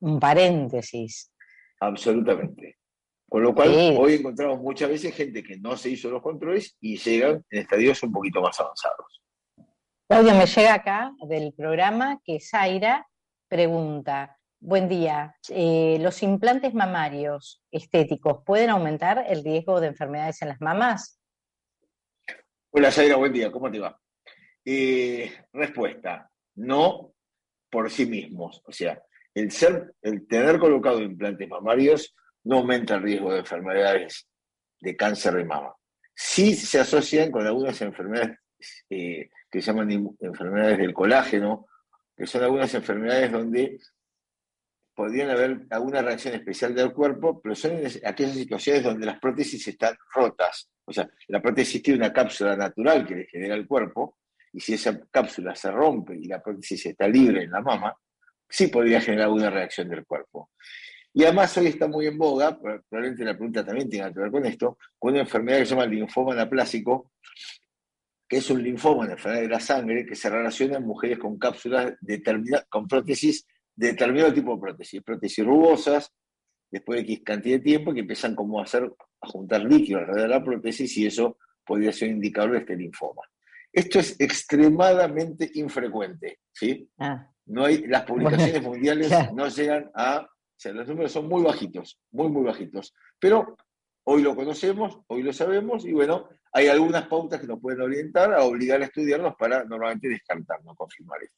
un 0.00 0.20
paréntesis. 0.20 1.32
Absolutamente. 1.80 2.76
Con 3.32 3.42
lo 3.44 3.54
cual, 3.54 3.70
hoy 3.98 4.16
encontramos 4.16 4.60
muchas 4.60 4.90
veces 4.90 5.14
gente 5.14 5.42
que 5.42 5.56
no 5.56 5.74
se 5.74 5.88
hizo 5.88 6.10
los 6.10 6.20
controles 6.20 6.76
y 6.82 6.98
llegan 6.98 7.42
en 7.48 7.60
estadios 7.62 8.02
un 8.02 8.12
poquito 8.12 8.42
más 8.42 8.60
avanzados. 8.60 9.22
Claudia, 10.06 10.34
me 10.34 10.44
llega 10.44 10.74
acá 10.74 11.14
del 11.26 11.54
programa 11.54 12.20
que 12.26 12.40
Zaira 12.40 13.08
pregunta, 13.48 14.38
buen 14.60 14.86
día, 14.86 15.34
eh, 15.48 15.96
¿los 15.98 16.22
implantes 16.22 16.74
mamarios 16.74 17.62
estéticos 17.70 18.42
pueden 18.44 18.68
aumentar 18.68 19.24
el 19.26 19.42
riesgo 19.42 19.80
de 19.80 19.86
enfermedades 19.86 20.42
en 20.42 20.48
las 20.48 20.60
mamas? 20.60 21.18
Hola 22.70 22.90
Zaira, 22.90 23.16
buen 23.16 23.32
día, 23.32 23.50
¿cómo 23.50 23.70
te 23.70 23.78
va? 23.78 23.98
Eh, 24.62 25.32
respuesta, 25.54 26.30
no 26.56 27.14
por 27.70 27.90
sí 27.90 28.04
mismos. 28.04 28.60
O 28.66 28.72
sea, 28.72 29.02
el, 29.32 29.50
ser, 29.50 29.94
el 30.02 30.26
tener 30.26 30.58
colocado 30.58 31.00
implantes 31.00 31.48
mamarios 31.48 32.14
no 32.44 32.58
aumenta 32.58 32.96
el 32.96 33.02
riesgo 33.02 33.32
de 33.32 33.40
enfermedades 33.40 34.26
de 34.80 34.96
cáncer 34.96 35.34
de 35.34 35.44
mama. 35.44 35.74
Sí 36.14 36.54
se 36.54 36.80
asocian 36.80 37.30
con 37.30 37.46
algunas 37.46 37.80
enfermedades 37.80 38.38
eh, 38.90 39.30
que 39.50 39.60
se 39.60 39.72
llaman 39.72 40.14
enfermedades 40.20 40.78
del 40.78 40.94
colágeno, 40.94 41.66
que 42.16 42.26
son 42.26 42.42
algunas 42.42 42.72
enfermedades 42.74 43.32
donde 43.32 43.78
podrían 44.94 45.30
haber 45.30 45.66
alguna 45.70 46.02
reacción 46.02 46.34
especial 46.34 46.74
del 46.74 46.92
cuerpo, 46.92 47.40
pero 47.40 47.54
son 47.54 47.72
aquellas 48.04 48.34
situaciones 48.34 48.82
donde 48.82 49.06
las 49.06 49.18
prótesis 49.18 49.66
están 49.68 49.96
rotas. 50.14 50.68
O 50.84 50.92
sea, 50.92 51.08
la 51.28 51.40
prótesis 51.40 51.82
tiene 51.82 52.00
una 52.00 52.12
cápsula 52.12 52.56
natural 52.56 53.06
que 53.06 53.16
le 53.16 53.26
genera 53.26 53.54
el 53.54 53.66
cuerpo, 53.66 54.18
y 54.52 54.60
si 54.60 54.74
esa 54.74 55.00
cápsula 55.10 55.54
se 55.54 55.70
rompe 55.70 56.14
y 56.14 56.26
la 56.26 56.42
prótesis 56.42 56.86
está 56.86 57.08
libre 57.08 57.44
en 57.44 57.50
la 57.50 57.62
mama, 57.62 57.96
sí 58.48 58.66
podría 58.66 59.00
generar 59.00 59.26
alguna 59.26 59.48
reacción 59.48 59.88
del 59.88 60.04
cuerpo. 60.04 60.50
Y 61.14 61.24
además 61.24 61.56
hoy 61.58 61.66
está 61.66 61.86
muy 61.86 62.06
en 62.06 62.16
boga, 62.16 62.58
probablemente 62.58 63.24
la 63.24 63.34
pregunta 63.34 63.64
también 63.64 63.88
tenga 63.90 64.12
que 64.12 64.20
ver 64.20 64.30
con 64.30 64.46
esto, 64.46 64.78
con 64.98 65.12
una 65.12 65.20
enfermedad 65.20 65.58
que 65.58 65.66
se 65.66 65.74
llama 65.74 65.86
linfoma 65.86 66.32
anaplásico, 66.32 67.10
que 68.26 68.38
es 68.38 68.50
un 68.50 68.62
linfoma, 68.62 69.02
una 69.02 69.12
enfermedad 69.12 69.42
de 69.42 69.48
la 69.48 69.60
sangre, 69.60 70.06
que 70.06 70.14
se 70.14 70.30
relaciona 70.30 70.78
en 70.78 70.86
mujeres 70.86 71.18
con 71.18 71.38
cápsulas 71.38 71.94
determinadas, 72.00 72.66
con 72.70 72.88
prótesis, 72.88 73.46
de 73.74 73.88
determinado 73.88 74.32
tipo 74.32 74.54
de 74.54 74.60
prótesis, 74.60 75.02
prótesis 75.02 75.44
rugosas, 75.44 76.10
después 76.70 76.98
de 76.98 77.12
X 77.12 77.22
cantidad 77.24 77.58
de 77.58 77.62
tiempo, 77.62 77.92
que 77.92 78.00
empiezan 78.00 78.34
como 78.34 78.58
a 78.58 78.62
hacer, 78.62 78.90
a 79.20 79.26
juntar 79.28 79.62
líquido 79.64 79.98
alrededor 79.98 80.22
de 80.22 80.34
la 80.34 80.42
prótesis, 80.42 80.96
y 80.96 81.06
eso 81.06 81.36
podría 81.66 81.92
ser 81.92 82.08
un 82.08 82.14
indicador 82.14 82.52
de 82.52 82.58
este 82.58 82.76
linfoma. 82.76 83.22
Esto 83.70 84.00
es 84.00 84.18
extremadamente 84.18 85.50
infrecuente, 85.54 86.40
¿sí? 86.52 86.88
Ah. 86.98 87.28
No 87.46 87.66
hay, 87.66 87.86
las 87.86 88.04
publicaciones 88.04 88.62
mundiales 88.62 89.10
no 89.34 89.48
llegan 89.48 89.90
a 89.94 90.26
sea, 90.62 90.72
los 90.72 90.88
números 90.88 91.12
son 91.12 91.28
muy 91.28 91.42
bajitos, 91.42 92.00
muy, 92.10 92.28
muy 92.28 92.44
bajitos. 92.44 92.94
Pero 93.18 93.56
hoy 94.04 94.22
lo 94.22 94.34
conocemos, 94.34 95.00
hoy 95.08 95.22
lo 95.22 95.32
sabemos 95.32 95.84
y 95.84 95.92
bueno, 95.92 96.28
hay 96.52 96.68
algunas 96.68 97.06
pautas 97.08 97.40
que 97.40 97.46
nos 97.46 97.60
pueden 97.60 97.80
orientar 97.80 98.32
a 98.32 98.44
obligar 98.44 98.82
a 98.82 98.86
estudiarnos 98.86 99.34
para 99.36 99.64
normalmente 99.64 100.08
descartar, 100.08 100.62
no 100.64 100.74
confirmar 100.74 101.22
esto. 101.22 101.36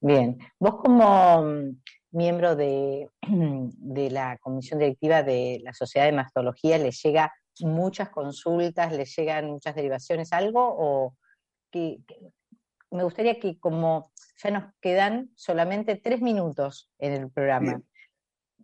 Bien, 0.00 0.38
vos 0.58 0.76
como 0.82 1.42
mm, 1.42 1.80
miembro 2.12 2.56
de, 2.56 3.08
de, 3.22 4.10
la 4.10 4.38
comisión 4.38 4.78
directiva 4.78 5.22
de 5.22 5.60
la 5.62 5.72
Sociedad 5.72 6.06
de 6.06 6.12
Mastología, 6.12 6.78
¿les 6.78 7.02
llega 7.02 7.32
muchas 7.60 8.10
consultas, 8.10 8.92
les 8.92 9.14
llegan 9.16 9.46
muchas 9.46 9.74
derivaciones, 9.74 10.32
algo? 10.32 10.60
O 10.62 11.16
que, 11.70 11.98
me 12.90 13.04
gustaría 13.04 13.38
que 13.38 13.58
como 13.58 14.12
ya 14.42 14.50
nos 14.50 14.72
quedan 14.80 15.30
solamente 15.34 15.96
tres 15.96 16.20
minutos 16.20 16.90
en 16.98 17.12
el 17.12 17.30
programa, 17.30 17.82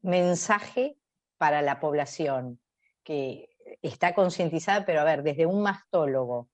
mensaje 0.04 0.96
para 1.38 1.62
la 1.62 1.80
población 1.80 2.60
que 3.02 3.48
está 3.82 4.14
concientizada, 4.14 4.84
pero 4.84 5.00
a 5.00 5.04
ver, 5.04 5.22
desde 5.22 5.46
un 5.46 5.62
mastólogo, 5.62 6.50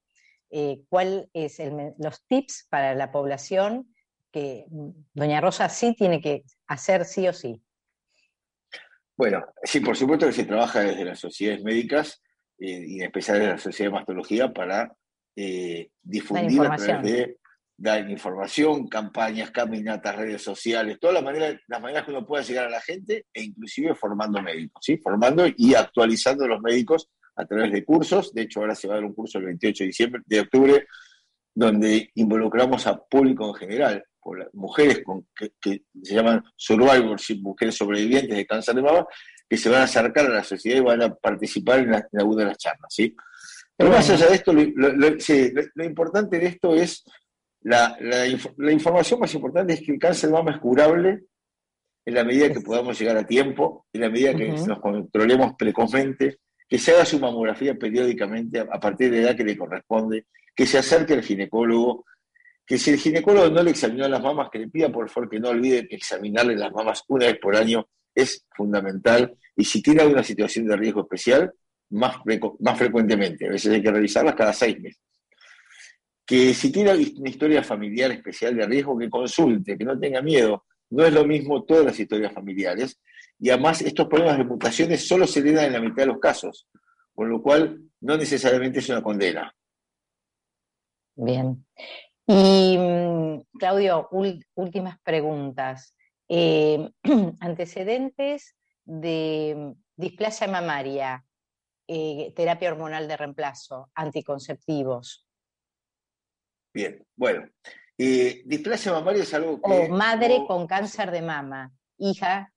eh, 0.51 0.83
¿cuáles 0.89 1.29
son 1.55 1.95
los 1.99 2.25
tips 2.27 2.67
para 2.71 2.95
la 2.95 3.13
población 3.13 3.95
que 4.33 4.67
doña 5.13 5.41
Rosa 5.41 5.69
sí 5.69 5.95
tiene 5.95 6.21
que 6.21 6.45
hacer 6.67 7.05
sí 7.05 7.29
o 7.29 7.33
sí? 7.33 7.63
Bueno, 9.17 9.45
sí, 9.63 9.81
por 9.81 9.97
supuesto 9.97 10.27
que 10.27 10.33
se 10.33 10.45
trabaja 10.45 10.81
desde 10.81 11.05
las 11.05 11.19
sociedades 11.19 11.63
médicas 11.63 12.23
eh, 12.59 12.85
y 12.87 13.01
en 13.01 13.05
especial 13.05 13.39
desde 13.39 13.53
la 13.53 13.59
Sociedad 13.59 13.91
de 13.91 13.95
Mastología 13.95 14.53
para 14.53 14.97
eh, 15.37 15.91
difundir 16.03 16.61
a 16.63 16.77
través 16.77 17.03
de 17.03 17.40
dar 17.81 18.11
información, 18.11 18.89
campañas, 18.89 19.51
caminatas, 19.51 20.15
redes 20.15 20.43
sociales, 20.43 20.99
todas 21.01 21.15
las 21.15 21.25
maneras, 21.25 21.59
las 21.67 21.81
maneras 21.81 22.05
que 22.05 22.11
uno 22.11 22.27
pueda 22.27 22.45
llegar 22.45 22.67
a 22.67 22.71
la 22.71 22.81
gente 22.83 23.25
e 23.33 23.43
inclusive 23.43 23.95
formando 23.95 24.43
médicos, 24.43 24.85
¿sí? 24.85 24.99
Formando 24.99 25.47
y 25.57 25.75
actualizando 25.75 26.47
los 26.47 26.61
médicos 26.61 27.09
a 27.37 27.47
través 27.47 27.73
de 27.73 27.83
cursos. 27.83 28.35
De 28.35 28.43
hecho, 28.43 28.61
ahora 28.61 28.75
se 28.75 28.87
va 28.87 28.95
a 28.95 28.97
dar 28.99 29.07
un 29.07 29.15
curso 29.15 29.39
el 29.39 29.47
28 29.47 29.83
de 29.83 29.87
diciembre, 29.87 30.23
de 30.27 30.41
octubre, 30.41 30.87
donde 31.55 32.11
involucramos 32.17 32.87
a 32.87 33.03
público 33.03 33.49
en 33.49 33.55
general, 33.55 34.05
por 34.21 34.51
mujeres 34.53 35.03
con, 35.03 35.27
que, 35.35 35.85
se 36.03 36.15
llaman 36.15 36.45
survivorship, 36.57 37.41
mujeres 37.41 37.77
sobrevivientes 37.77 38.37
de 38.37 38.47
cáncer 38.47 38.75
de 38.75 38.83
mama, 38.83 39.07
que 39.49 39.57
se 39.57 39.71
van 39.71 39.81
a 39.81 39.85
acercar 39.85 40.27
a 40.27 40.35
la 40.35 40.45
sociedad 40.45 40.77
y 40.77 40.85
van 40.85 41.01
a 41.01 41.15
participar 41.15 41.79
en, 41.79 41.95
alguna 41.95 42.43
de 42.43 42.49
las 42.51 42.59
charlas, 42.59 42.93
¿sí? 42.95 43.17
Pero 43.75 43.91
más 43.91 44.11
allá 44.11 44.27
de 44.27 44.35
esto, 44.35 44.53
lo 44.53 45.85
importante 45.85 46.39
de 46.39 46.47
esto 46.47 46.75
es 46.75 47.03
la, 47.63 48.27
información 48.73 49.21
más 49.21 49.35
importante 49.35 49.75
es 49.75 49.81
que 49.81 49.93
el 49.93 49.99
cáncer 49.99 50.31
de 50.31 50.37
mama 50.37 50.53
es 50.53 50.59
curable 50.59 51.25
en 52.07 52.15
la 52.15 52.25
medida 52.25 52.53
que 52.53 52.61
podamos 52.61 52.99
llegar 52.99 53.17
a 53.19 53.27
tiempo, 53.27 53.87
en 53.93 54.01
la 54.01 54.09
medida 54.09 54.35
que 54.35 54.49
nos 54.49 54.81
controlemos 54.81 55.55
precozmente, 55.59 56.39
que 56.67 56.79
se 56.79 56.93
haga 56.93 57.05
su 57.05 57.19
mamografía 57.19 57.75
periódicamente 57.75 58.61
a, 58.61 58.81
partir 58.81 59.11
de 59.11 59.19
la 59.19 59.29
edad 59.29 59.37
que 59.37 59.45
le 59.45 59.59
corresponde, 59.59 60.27
que 60.55 60.67
se 60.67 60.79
acerque 60.79 61.15
al 61.15 61.23
ginecólogo, 61.23 62.07
que 62.65 62.79
si 62.79 62.91
el 62.91 62.99
ginecólogo 62.99 63.51
no 63.51 63.63
le 63.63 63.73
examinó 63.73 64.09
las 64.09 64.23
mamas, 64.23 64.49
que 64.51 64.61
le 64.61 64.69
pida 64.69 64.91
por 64.91 65.11
favor 65.11 65.29
que 65.29 65.41
no 65.41 65.51
olvide 65.51 65.87
examinarle 65.91 66.57
las 66.57 66.73
mamas 66.73 67.05
una 67.09 67.27
vez 67.27 67.39
por 67.39 67.55
año, 67.55 67.87
es 68.15 68.47
fundamental. 68.57 69.37
Y 69.57 69.65
si 69.65 69.83
tiene 69.83 70.03
alguna 70.03 70.23
situación 70.23 70.67
de 70.67 70.77
riesgo 70.77 71.03
especial, 71.03 71.53
más, 71.91 72.17
más 72.61 72.79
frecuentemente. 72.79 73.47
A 73.47 73.51
veces 73.51 73.73
hay 73.73 73.83
que 73.83 73.91
revisarlas 73.91 74.35
cada 74.35 74.53
seis 74.53 74.81
meses 74.81 75.03
que 76.31 76.55
si 76.55 76.71
tiene 76.71 76.93
una 76.93 77.29
historia 77.29 77.61
familiar 77.61 78.13
especial 78.13 78.57
de 78.57 78.65
riesgo, 78.65 78.97
que 78.97 79.11
consulte, 79.11 79.77
que 79.77 79.85
no 79.85 79.99
tenga 79.99 80.23
miedo. 80.23 80.65
No 80.91 81.05
es 81.05 81.13
lo 81.13 81.25
mismo 81.25 81.65
todas 81.65 81.85
las 81.85 81.99
historias 81.99 82.33
familiares. 82.33 83.01
Y 83.41 83.51
además 83.51 83.83
estos 83.83 84.07
problemas 84.07 84.39
de 84.39 84.45
mutaciones 84.45 85.09
solo 85.09 85.27
se 85.27 85.43
le 85.43 85.51
dan 85.51 85.65
en 85.65 85.73
la 85.73 85.81
mitad 85.81 86.05
de 86.05 86.07
los 86.07 86.21
casos, 86.21 86.69
con 87.17 87.29
lo 87.29 87.43
cual 87.43 87.81
no 88.03 88.17
necesariamente 88.17 88.79
es 88.79 88.89
una 88.91 89.03
condena. 89.03 89.53
Bien. 91.17 91.67
Y 92.29 92.79
mm, 92.79 93.59
Claudio, 93.59 94.09
últimas 94.55 95.01
preguntas. 95.01 95.97
Eh, 96.29 96.93
antecedentes 97.41 98.55
de 98.85 99.75
displasia 99.97 100.47
mamaria, 100.47 101.25
eh, 101.89 102.33
terapia 102.37 102.71
hormonal 102.71 103.09
de 103.09 103.17
reemplazo, 103.17 103.91
anticonceptivos, 103.97 105.27
Bien, 106.73 107.05
bueno. 107.17 107.49
Eh, 107.99 108.43
displasia 108.47 108.93
mamaria 108.93 109.23
es 109.23 109.35
algo 109.35 109.61
que... 109.61 109.71
O 109.71 109.89
madre 109.89 110.45
con 110.47 110.67
cáncer 110.67 111.11
de 111.11 111.21
mama, 111.21 111.71
hija 111.99 112.53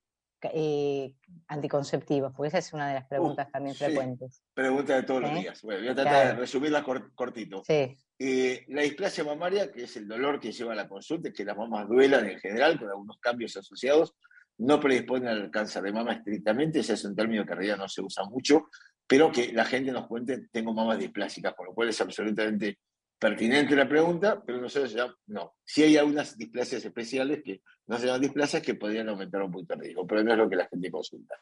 eh, 0.53 1.15
anticonceptivos, 1.47 2.33
porque 2.35 2.47
esa 2.49 2.57
es 2.59 2.73
una 2.73 2.87
de 2.87 2.95
las 2.95 3.07
preguntas 3.07 3.51
también 3.51 3.75
frecuentes. 3.75 4.41
Pregunta 4.53 4.95
de 4.95 5.03
todos 5.03 5.21
los 5.21 5.33
días. 5.33 5.61
Bueno, 5.61 5.81
voy 5.81 5.89
a 5.89 5.95
tratar 5.95 6.27
de 6.27 6.33
resumirla 6.35 6.83
cortito. 7.15 7.61
Sí. 7.65 7.97
Eh, 8.19 8.65
la 8.69 8.81
displasia 8.83 9.23
mamaria, 9.23 9.71
que 9.71 9.83
es 9.83 9.97
el 9.97 10.07
dolor 10.07 10.39
que 10.39 10.51
lleva 10.51 10.73
a 10.73 10.75
la 10.75 10.87
consulta, 10.87 11.29
es 11.29 11.35
que 11.35 11.45
las 11.45 11.57
mamas 11.57 11.87
duelan 11.87 12.29
en 12.29 12.39
general, 12.39 12.79
con 12.79 12.89
algunos 12.89 13.17
cambios 13.19 13.55
asociados, 13.57 14.15
no 14.57 14.79
predispone 14.79 15.29
al 15.29 15.51
cáncer 15.51 15.83
de 15.83 15.93
mama 15.93 16.13
estrictamente, 16.13 16.79
ese 16.79 16.93
es 16.93 17.03
un 17.05 17.15
término 17.15 17.45
que 17.45 17.51
en 17.51 17.57
realidad 17.57 17.77
no 17.77 17.89
se 17.89 18.01
usa 18.01 18.23
mucho, 18.25 18.69
pero 19.07 19.31
que 19.31 19.51
la 19.51 19.65
gente 19.65 19.91
nos 19.91 20.07
cuente, 20.07 20.47
tengo 20.51 20.73
mamas 20.73 20.99
displásicas, 20.99 21.53
con 21.53 21.67
lo 21.67 21.73
cual 21.73 21.89
es 21.89 21.99
absolutamente 21.99 22.79
pertinente 23.23 23.73
la 23.73 23.87
pregunta, 23.87 24.43
pero 24.45 24.59
nosotros 24.59 24.91
ya 24.91 25.07
no. 25.27 25.55
Si 25.63 25.81
hay 25.81 25.95
algunas 25.95 26.37
displasias 26.37 26.83
especiales 26.83 27.41
que 27.41 27.61
no 27.87 27.97
se 27.97 28.07
llaman 28.07 28.19
displasias 28.19 28.61
que 28.61 28.75
podrían 28.75 29.07
aumentar 29.07 29.41
un 29.41 29.51
punto 29.51 29.75
de 29.75 29.81
riesgo, 29.81 30.05
pero 30.05 30.23
no 30.25 30.33
es 30.33 30.37
lo 30.37 30.49
que 30.49 30.57
la 30.57 30.67
gente 30.67 30.91
consulta. 30.91 31.39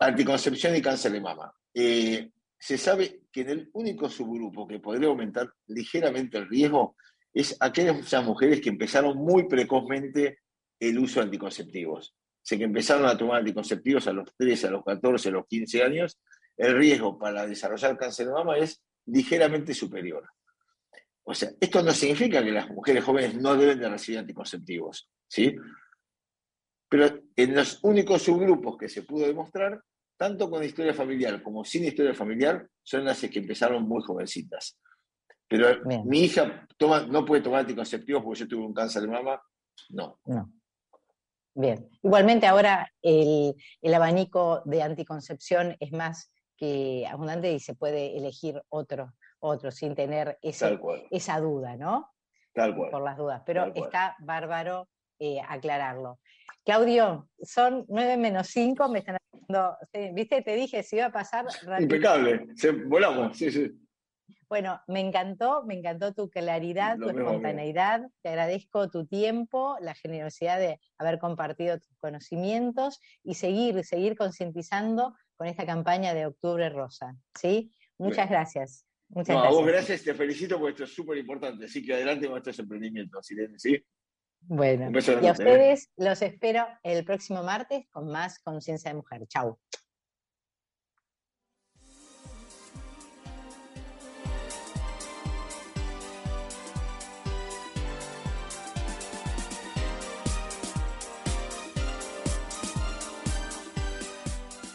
Anticoncepción 0.00 0.76
y 0.76 0.82
cáncer 0.82 1.12
de 1.12 1.20
mama. 1.22 1.50
Eh, 1.72 2.30
se 2.58 2.76
sabe 2.76 3.22
que 3.32 3.40
en 3.40 3.48
el 3.48 3.70
único 3.72 4.10
subgrupo 4.10 4.68
que 4.68 4.80
podría 4.80 5.08
aumentar 5.08 5.50
ligeramente 5.68 6.36
el 6.36 6.46
riesgo 6.46 6.94
es 7.32 7.56
aquellas 7.58 8.22
mujeres 8.22 8.60
que 8.60 8.68
empezaron 8.68 9.16
muy 9.16 9.48
precozmente 9.48 10.40
el 10.78 10.98
uso 10.98 11.20
de 11.20 11.24
anticonceptivos. 11.24 12.14
Sé 12.42 12.58
que 12.58 12.64
empezaron 12.64 13.06
a 13.06 13.16
tomar 13.16 13.38
anticonceptivos 13.38 14.06
a 14.08 14.12
los 14.12 14.28
13, 14.36 14.66
a 14.66 14.70
los 14.72 14.84
14, 14.84 15.30
a 15.30 15.32
los 15.32 15.46
15 15.46 15.84
años, 15.84 16.20
el 16.54 16.76
riesgo 16.76 17.18
para 17.18 17.46
desarrollar 17.46 17.96
cáncer 17.96 18.26
de 18.26 18.32
mama 18.34 18.58
es 18.58 18.82
ligeramente 19.06 19.72
superior. 19.72 20.28
O 21.24 21.34
sea, 21.34 21.50
esto 21.60 21.82
no 21.82 21.92
significa 21.92 22.42
que 22.42 22.50
las 22.50 22.68
mujeres 22.70 23.04
jóvenes 23.04 23.34
no 23.36 23.56
deben 23.56 23.78
de 23.78 23.88
recibir 23.88 24.18
anticonceptivos, 24.18 25.08
¿sí? 25.28 25.54
Pero 26.88 27.22
en 27.36 27.54
los 27.54 27.78
únicos 27.84 28.22
subgrupos 28.22 28.76
que 28.76 28.88
se 28.88 29.02
pudo 29.02 29.26
demostrar, 29.26 29.80
tanto 30.16 30.50
con 30.50 30.62
historia 30.62 30.92
familiar 30.92 31.42
como 31.42 31.64
sin 31.64 31.84
historia 31.84 32.14
familiar, 32.14 32.68
son 32.82 33.04
las 33.04 33.20
que 33.20 33.38
empezaron 33.38 33.88
muy 33.88 34.02
jovencitas. 34.02 34.78
Pero 35.48 35.82
mi 36.04 36.20
hija 36.24 36.66
toma, 36.76 37.06
no 37.06 37.24
puede 37.24 37.42
tomar 37.42 37.60
anticonceptivos 37.60 38.22
porque 38.22 38.40
yo 38.40 38.48
tuve 38.48 38.66
un 38.66 38.74
cáncer 38.74 39.02
de 39.02 39.08
mama, 39.08 39.40
no. 39.90 40.18
No. 40.24 40.50
Bien. 41.54 41.88
Igualmente 42.02 42.46
ahora 42.46 42.90
el, 43.02 43.54
el 43.80 43.94
abanico 43.94 44.62
de 44.64 44.82
anticoncepción 44.82 45.76
es 45.78 45.92
más 45.92 46.32
que 46.56 47.06
abundante 47.06 47.52
y 47.52 47.60
se 47.60 47.74
puede 47.74 48.16
elegir 48.16 48.62
otro 48.70 49.12
otro, 49.42 49.70
sin 49.70 49.94
tener 49.94 50.38
esa 50.40 51.40
duda, 51.40 51.76
¿no? 51.76 52.10
Tal 52.54 52.74
cual. 52.74 52.90
Por 52.90 53.02
las 53.02 53.16
dudas. 53.16 53.42
Pero 53.44 53.72
está 53.74 54.16
bárbaro 54.20 54.88
eh, 55.18 55.40
aclararlo. 55.46 56.20
Claudio, 56.64 57.28
son 57.42 57.84
nueve 57.88 58.16
menos 58.16 58.48
cinco, 58.48 58.88
me 58.88 59.00
están 59.00 59.16
haciendo, 59.16 59.76
viste, 60.14 60.42
te 60.42 60.54
dije 60.54 60.82
si 60.82 60.96
iba 60.96 61.06
a 61.06 61.12
pasar. 61.12 61.46
Impecable, 61.80 62.46
volamos, 62.86 63.36
sí, 63.36 63.50
sí. 63.50 63.70
Bueno, 64.48 64.80
me 64.86 65.00
encantó, 65.00 65.64
me 65.64 65.74
encantó 65.74 66.12
tu 66.12 66.28
claridad, 66.28 66.98
tu 66.98 67.08
espontaneidad. 67.08 68.02
Te 68.20 68.28
agradezco 68.28 68.90
tu 68.90 69.06
tiempo, 69.06 69.76
la 69.80 69.94
generosidad 69.94 70.58
de 70.58 70.78
haber 70.98 71.18
compartido 71.18 71.78
tus 71.78 71.96
conocimientos 71.98 73.00
y 73.24 73.34
seguir, 73.34 73.82
seguir 73.82 74.14
concientizando 74.14 75.14
con 75.36 75.46
esta 75.46 75.64
campaña 75.64 76.12
de 76.12 76.26
Octubre 76.26 76.68
Rosa. 76.68 77.16
¿sí? 77.34 77.72
Muchas 77.96 78.28
gracias. 78.28 78.86
Muchas 79.14 79.36
A 79.36 79.50
vos 79.50 79.66
gracias, 79.66 80.02
te 80.02 80.14
felicito 80.14 80.58
porque 80.58 80.72
esto 80.72 80.84
es 80.84 80.94
súper 80.94 81.18
importante. 81.18 81.66
Así 81.66 81.84
que 81.84 81.92
adelante 81.92 82.26
con 82.26 82.38
estos 82.38 82.58
emprendimientos, 82.58 83.26
¿sí? 83.58 83.84
Bueno, 84.40 84.90
y 84.90 85.26
a 85.26 85.28
¿eh? 85.28 85.32
ustedes 85.32 85.90
los 85.96 86.22
espero 86.22 86.66
el 86.82 87.04
próximo 87.04 87.42
martes 87.42 87.86
con 87.90 88.10
más 88.10 88.38
Conciencia 88.40 88.90
de 88.90 88.96
Mujer. 88.96 89.26
Chau. 89.28 89.58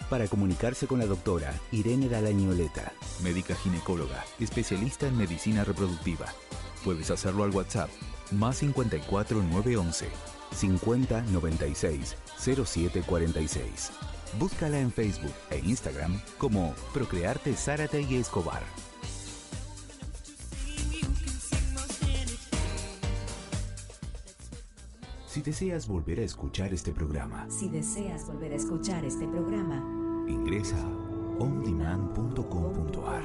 para 0.10 0.28
comunicarse 0.28 0.88
con 0.88 1.00
la 1.00 1.06
doctora 1.06 1.54
Irene 1.72 2.10
Dalañoleta, 2.10 2.94
médica 3.22 3.56
ginecóloga, 3.56 4.24
especialista 4.40 5.08
en 5.08 5.18
medicina 5.18 5.64
reproductiva. 5.64 6.28
Puedes 6.84 7.12
hacerlo 7.12 7.44
al 7.44 7.52
WhatsApp 7.52 7.90
más 8.32 8.58
54 8.58 9.44
911 9.44 10.10
50 10.54 11.22
96 11.24 12.16
0746. 12.40 13.92
Búscala 14.40 14.80
en 14.80 14.92
Facebook 14.92 15.34
e 15.50 15.60
Instagram 15.60 16.20
como 16.38 16.74
Procrearte 16.94 17.54
Zárate 17.56 18.02
y 18.02 18.16
Escobar. 18.16 18.64
Si 25.28 25.42
deseas 25.42 25.88
volver 25.88 26.20
a 26.20 26.24
escuchar 26.24 26.74
este 26.74 26.92
programa, 26.92 27.48
Si 27.50 27.70
deseas 27.70 28.26
volver 28.26 28.54
a 28.54 28.56
escuchar 28.56 29.06
este 29.06 29.28
programa, 29.28 29.84
ingresa 30.28 30.78
a 30.78 31.07
ondemand.com.ar. 31.40 33.24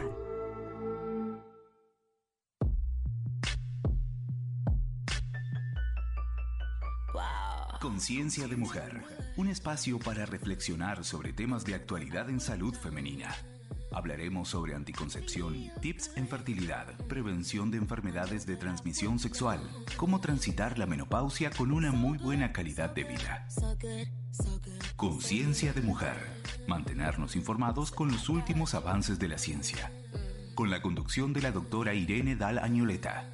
Conciencia 7.81 8.47
de 8.47 8.57
Mujer, 8.57 9.03
un 9.37 9.49
espacio 9.49 9.99
para 9.99 10.25
reflexionar 10.25 11.05
sobre 11.05 11.33
temas 11.33 11.65
de 11.65 11.75
actualidad 11.75 12.31
en 12.31 12.39
salud 12.39 12.75
femenina. 12.75 13.35
Hablaremos 13.95 14.49
sobre 14.49 14.75
anticoncepción, 14.75 15.71
tips 15.81 16.13
en 16.17 16.27
fertilidad, 16.27 16.87
prevención 17.09 17.71
de 17.71 17.79
enfermedades 17.79 18.47
de 18.47 18.57
transmisión 18.57 19.19
sexual, 19.19 19.61
cómo 19.97 20.21
transitar 20.21 20.79
la 20.79 20.87
menopausia 20.87 21.51
con 21.51 21.73
una 21.73 21.93
muy 21.93 22.17
buena 22.19 22.53
calidad 22.53 22.91
de 22.91 23.05
vida. 23.05 23.47
Conciencia 24.97 25.73
de 25.73 25.83
Mujer, 25.83 26.17
mantenernos 26.67 27.37
informados 27.37 27.91
con 27.91 28.11
los 28.11 28.29
últimos 28.29 28.75
avances 28.75 29.19
de 29.19 29.29
la 29.29 29.39
ciencia. 29.39 29.93
Con 30.55 30.71
la 30.71 30.81
conducción 30.81 31.33
de 31.33 31.43
la 31.43 31.53
doctora 31.53 31.95
Irene 31.95 32.37
Dal 32.37 32.59
Añoleta. 32.59 33.31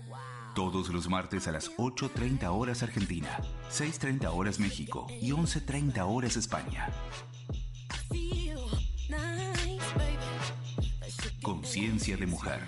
Todos 0.54 0.88
los 0.88 1.08
martes 1.08 1.46
a 1.46 1.52
las 1.52 1.70
8.30 1.76 2.48
horas 2.48 2.82
Argentina, 2.82 3.28
6.30 3.70 4.28
horas 4.34 4.58
México 4.58 5.06
y 5.08 5.30
11.30 5.30 6.00
horas 6.04 6.36
España. 6.36 6.88
Conciencia 11.78 12.16
de 12.16 12.26
mujer. 12.26 12.58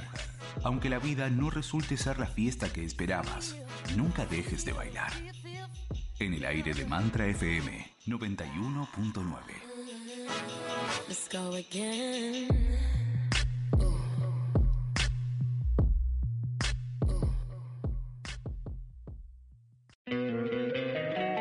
Aunque 0.62 0.88
la 0.88 1.00
vida 1.00 1.28
no 1.28 1.50
resulte 1.50 1.96
ser 1.96 2.20
la 2.20 2.28
fiesta 2.28 2.72
que 2.72 2.84
esperabas, 2.84 3.56
nunca 3.96 4.24
dejes 4.24 4.64
de 4.64 4.72
bailar. 4.72 5.10
En 6.20 6.32
el 6.32 6.44
aire 6.44 6.72
de 6.74 6.84
Mantra 6.84 7.26
FM 7.26 7.92
91.9. 8.06 9.34
Let's 11.08 11.28
go 11.28 11.56
again. 11.56 12.46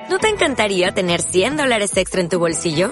¿No 0.10 0.18
te 0.18 0.30
encantaría 0.30 0.92
tener 0.92 1.22
100 1.22 1.58
dólares 1.58 1.96
extra 1.98 2.22
en 2.22 2.30
tu 2.30 2.40
bolsillo? 2.40 2.92